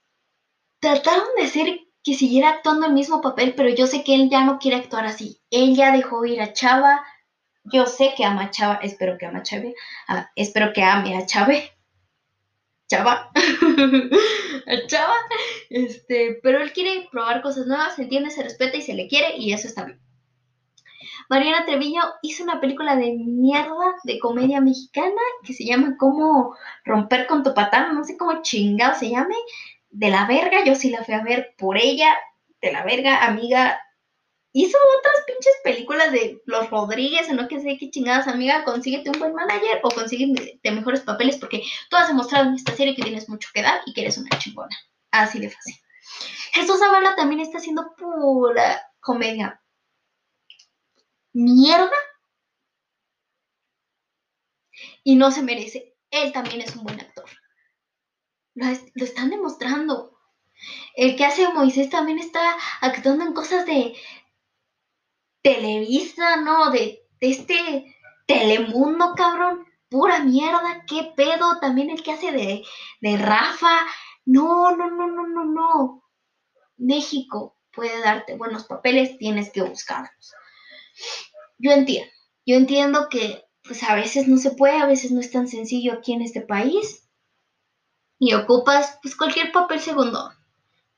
trataron 0.79 1.27
de 1.37 1.43
hacer 1.43 1.79
que 2.03 2.13
siguiera 2.13 2.49
actuando 2.49 2.85
el 2.87 2.93
mismo 2.93 3.21
papel, 3.21 3.53
pero 3.55 3.69
yo 3.69 3.87
sé 3.87 4.03
que 4.03 4.15
él 4.15 4.29
ya 4.29 4.43
no 4.45 4.59
quiere 4.59 4.77
actuar 4.77 5.05
así. 5.05 5.41
Él 5.49 5.75
ya 5.75 5.91
dejó 5.91 6.25
ir 6.25 6.41
a 6.41 6.53
Chava. 6.53 7.03
Yo 7.63 7.87
sé 7.87 8.13
que 8.15 8.23
ama 8.23 8.43
a 8.43 8.51
Chava, 8.51 8.79
espero 8.83 9.17
que 9.17 9.25
ama 9.25 9.39
a 9.39 9.43
Chava, 9.43 9.69
ah, 10.07 10.29
espero 10.35 10.71
que 10.71 10.83
ame 10.83 11.17
a 11.17 11.25
Chave. 11.25 11.71
Chava, 12.87 13.31
a 14.67 14.87
Chava, 14.87 15.15
este, 15.71 16.39
pero 16.43 16.61
él 16.61 16.71
quiere 16.73 17.07
probar 17.11 17.41
cosas 17.41 17.65
nuevas, 17.65 17.95
se 17.95 18.03
entiende, 18.03 18.29
se 18.29 18.43
respeta 18.43 18.77
y 18.77 18.83
se 18.83 18.93
le 18.93 19.07
quiere 19.07 19.37
y 19.37 19.53
eso 19.53 19.67
está 19.67 19.85
bien. 19.85 20.04
Mariana 21.29 21.65
Treviño 21.65 22.01
hizo 22.21 22.43
una 22.43 22.59
película 22.59 22.95
de 22.95 23.13
mierda 23.13 23.95
de 24.03 24.19
comedia 24.19 24.61
mexicana 24.61 25.21
que 25.43 25.53
se 25.53 25.65
llama 25.65 25.95
Cómo 25.97 26.55
romper 26.83 27.27
con 27.27 27.43
tu 27.43 27.53
patán, 27.53 27.95
no 27.95 28.03
sé 28.03 28.17
cómo 28.17 28.41
chingado 28.41 28.97
se 28.97 29.09
llame, 29.09 29.35
de 29.89 30.09
la 30.09 30.25
verga, 30.27 30.63
yo 30.63 30.75
sí 30.75 30.89
la 30.89 31.03
fui 31.03 31.13
a 31.13 31.23
ver 31.23 31.55
por 31.57 31.77
ella, 31.77 32.15
de 32.61 32.71
la 32.71 32.83
verga, 32.83 33.25
amiga. 33.25 33.79
Hizo 34.51 34.77
otras 34.99 35.15
pinches 35.25 35.53
películas 35.63 36.11
de 36.11 36.41
los 36.45 36.69
Rodríguez, 36.69 37.29
o 37.29 37.33
no 37.33 37.47
que 37.47 37.59
sé 37.59 37.77
qué 37.77 37.89
chingadas, 37.89 38.27
amiga, 38.27 38.63
consíguete 38.63 39.09
un 39.09 39.19
buen 39.19 39.33
manager 39.33 39.79
o 39.83 39.89
consíguete 39.89 40.71
mejores 40.71 41.01
papeles 41.01 41.37
porque 41.37 41.63
tú 41.89 41.97
has 41.97 42.07
demostrado 42.07 42.49
en 42.49 42.55
esta 42.55 42.73
serie 42.73 42.95
que 42.95 43.03
tienes 43.03 43.27
mucho 43.27 43.49
que 43.53 43.61
dar 43.61 43.81
y 43.85 43.93
que 43.93 44.01
eres 44.01 44.17
una 44.17 44.37
chingona. 44.37 44.75
Así 45.11 45.39
de 45.39 45.49
fácil. 45.49 45.75
Jesús 46.53 46.79
Zavala 46.79 47.15
también 47.15 47.41
está 47.41 47.57
haciendo 47.57 47.93
pura 47.97 48.81
comedia. 49.01 49.61
Mierda. 51.35 51.91
Y 55.03 55.17
no 55.17 55.31
se 55.31 55.43
merece. 55.43 55.93
Él 56.09 56.31
también 56.31 56.61
es 56.61 56.73
un 56.77 56.85
buen 56.85 56.99
actor. 56.99 57.29
Lo, 58.53 58.67
están 59.03 59.29
demostrando. 59.29 60.17
El 60.95 61.17
que 61.17 61.25
hace 61.25 61.51
Moisés 61.51 61.89
también 61.89 62.19
está 62.19 62.55
actuando 62.79 63.25
en 63.25 63.33
cosas 63.33 63.65
de 63.65 63.97
Televisa, 65.41 66.37
¿no? 66.37 66.71
De, 66.71 67.05
este 67.19 67.93
Telemundo, 68.25 69.13
cabrón. 69.15 69.65
Pura 69.89 70.19
mierda, 70.19 70.85
qué 70.87 71.11
pedo. 71.17 71.59
También 71.59 71.89
el 71.89 72.01
que 72.01 72.13
hace 72.13 72.31
de, 72.31 72.63
de 73.01 73.17
Rafa. 73.17 73.85
No, 74.23 74.73
no, 74.73 74.89
no, 74.89 75.07
no, 75.07 75.27
no, 75.27 75.43
no. 75.43 76.03
México 76.77 77.57
puede 77.73 77.99
darte 77.99 78.37
buenos 78.37 78.63
papeles, 78.63 79.17
tienes 79.17 79.51
que 79.51 79.63
buscarlos. 79.63 80.33
Yo 81.57 81.71
entiendo. 81.71 82.11
Yo 82.45 82.55
entiendo 82.55 83.07
que 83.09 83.43
pues 83.63 83.81
a 83.83 83.95
veces 83.95 84.27
no 84.27 84.37
se 84.37 84.51
puede, 84.51 84.77
a 84.77 84.85
veces 84.85 85.11
no 85.11 85.19
es 85.19 85.31
tan 85.31 85.47
sencillo 85.47 85.93
aquí 85.93 86.13
en 86.13 86.21
este 86.21 86.41
país 86.41 87.09
y 88.19 88.33
ocupas 88.33 88.99
pues 89.01 89.15
cualquier 89.15 89.51
papel 89.51 89.79
segundo. 89.79 90.31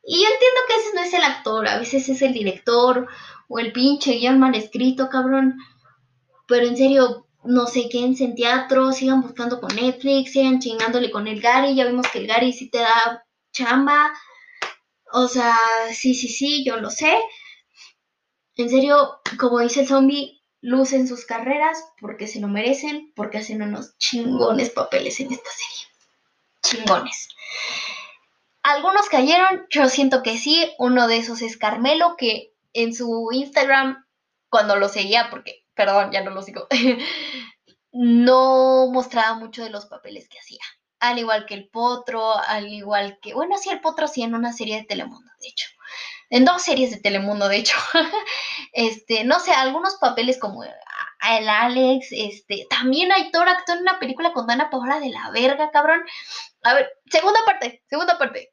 Y 0.04 0.22
yo 0.22 0.28
entiendo 0.28 0.60
que 0.68 0.76
ese 0.76 0.96
no 0.96 1.02
es 1.02 1.14
el 1.14 1.24
actor, 1.24 1.68
a 1.68 1.78
veces 1.80 2.08
es 2.10 2.22
el 2.22 2.34
director 2.34 3.08
o 3.50 3.60
el 3.60 3.74
pinche 3.74 4.14
guion 4.14 4.40
mal 4.40 4.56
escrito, 4.56 5.10
cabrón. 5.10 5.58
Pero 6.48 6.66
en 6.66 6.78
serio, 6.78 7.28
no 7.44 7.68
sé, 7.68 7.90
quédense 7.90 8.24
en 8.24 8.36
teatro, 8.36 8.92
sigan 8.94 9.22
buscando 9.22 9.60
con 9.60 9.76
Netflix, 9.76 10.32
sigan 10.34 10.60
chingándole 10.60 11.12
con 11.12 11.28
el 11.28 11.42
Gary, 11.42 11.76
ya 11.76 11.86
vimos 11.86 12.08
que 12.08 12.20
el 12.20 12.28
Gary 12.28 12.54
sí 12.54 12.70
te 12.70 12.80
da 12.80 13.26
chamba. 13.52 14.14
O 15.12 15.28
sea, 15.28 15.56
sí, 15.94 16.14
sí, 16.16 16.28
sí, 16.28 16.64
yo 16.66 16.78
lo 16.78 16.90
sé. 16.90 17.18
En 18.58 18.70
serio, 18.70 19.20
como 19.40 19.60
dice 19.60 19.82
el 19.82 19.88
zombie, 19.88 20.42
lucen 20.62 21.08
sus 21.08 21.26
carreras 21.26 21.84
porque 22.00 22.28
se 22.28 22.40
lo 22.40 22.48
merecen, 22.48 23.14
porque 23.16 23.38
hacen 23.38 23.62
unos 23.62 23.98
chingones 23.98 24.72
papeles 24.72 25.20
en 25.20 25.32
esta 25.32 25.50
serie 25.50 25.88
chingones. 26.68 27.30
Algunos 28.64 29.08
cayeron, 29.10 29.66
yo 29.70 29.88
siento 29.90 30.24
que 30.24 30.38
sí. 30.38 30.72
Uno 30.78 31.08
de 31.08 31.18
esos 31.18 31.42
es 31.42 31.58
Carmelo, 31.58 32.16
que 32.18 32.54
en 32.74 32.94
su 32.94 33.30
Instagram, 33.32 34.06
cuando 34.50 34.76
lo 34.76 34.90
seguía, 34.90 35.30
porque, 35.30 35.66
perdón, 35.74 36.12
ya 36.12 36.22
no 36.22 36.32
lo 36.32 36.42
sigo, 36.42 36.68
no 37.92 38.90
mostraba 38.92 39.36
mucho 39.36 39.64
de 39.64 39.70
los 39.70 39.86
papeles 39.86 40.28
que 40.30 40.40
hacía. 40.40 40.60
Al 41.00 41.20
igual 41.20 41.46
que 41.46 41.54
el 41.54 41.70
Potro, 41.70 42.36
al 42.36 42.68
igual 42.68 43.20
que, 43.22 43.34
bueno, 43.34 43.58
sí, 43.58 43.70
el 43.70 43.82
Potro 43.82 44.08
sí 44.08 44.24
en 44.24 44.36
una 44.36 44.52
serie 44.52 44.78
de 44.78 44.84
Telemundo, 44.84 45.32
de 45.40 45.48
hecho. 45.48 45.68
En 46.30 46.46
dos 46.46 46.62
series 46.62 46.92
de 46.92 47.00
Telemundo, 47.00 47.48
de 47.48 47.58
hecho. 47.58 47.78
este, 48.74 49.24
no 49.24 49.40
sé, 49.40 49.52
algunos 49.52 49.96
papeles 49.96 50.38
como 50.40 50.64
el 50.64 51.50
Alex, 51.50 52.08
este, 52.12 52.68
también 52.70 53.12
Aitor 53.12 53.48
actuó 53.50 53.76
en 53.76 53.82
una 53.82 54.00
película 54.00 54.34
con 54.34 54.48
Dana 54.48 54.70
Paola 54.70 55.00
de 55.00 55.10
la 55.10 55.30
verga, 55.32 55.72
cabrón. 55.72 56.02
A 56.64 56.74
ver, 56.74 56.90
segunda 57.10 57.40
parte, 57.46 57.84
segunda 57.90 58.18
parte. 58.18 58.52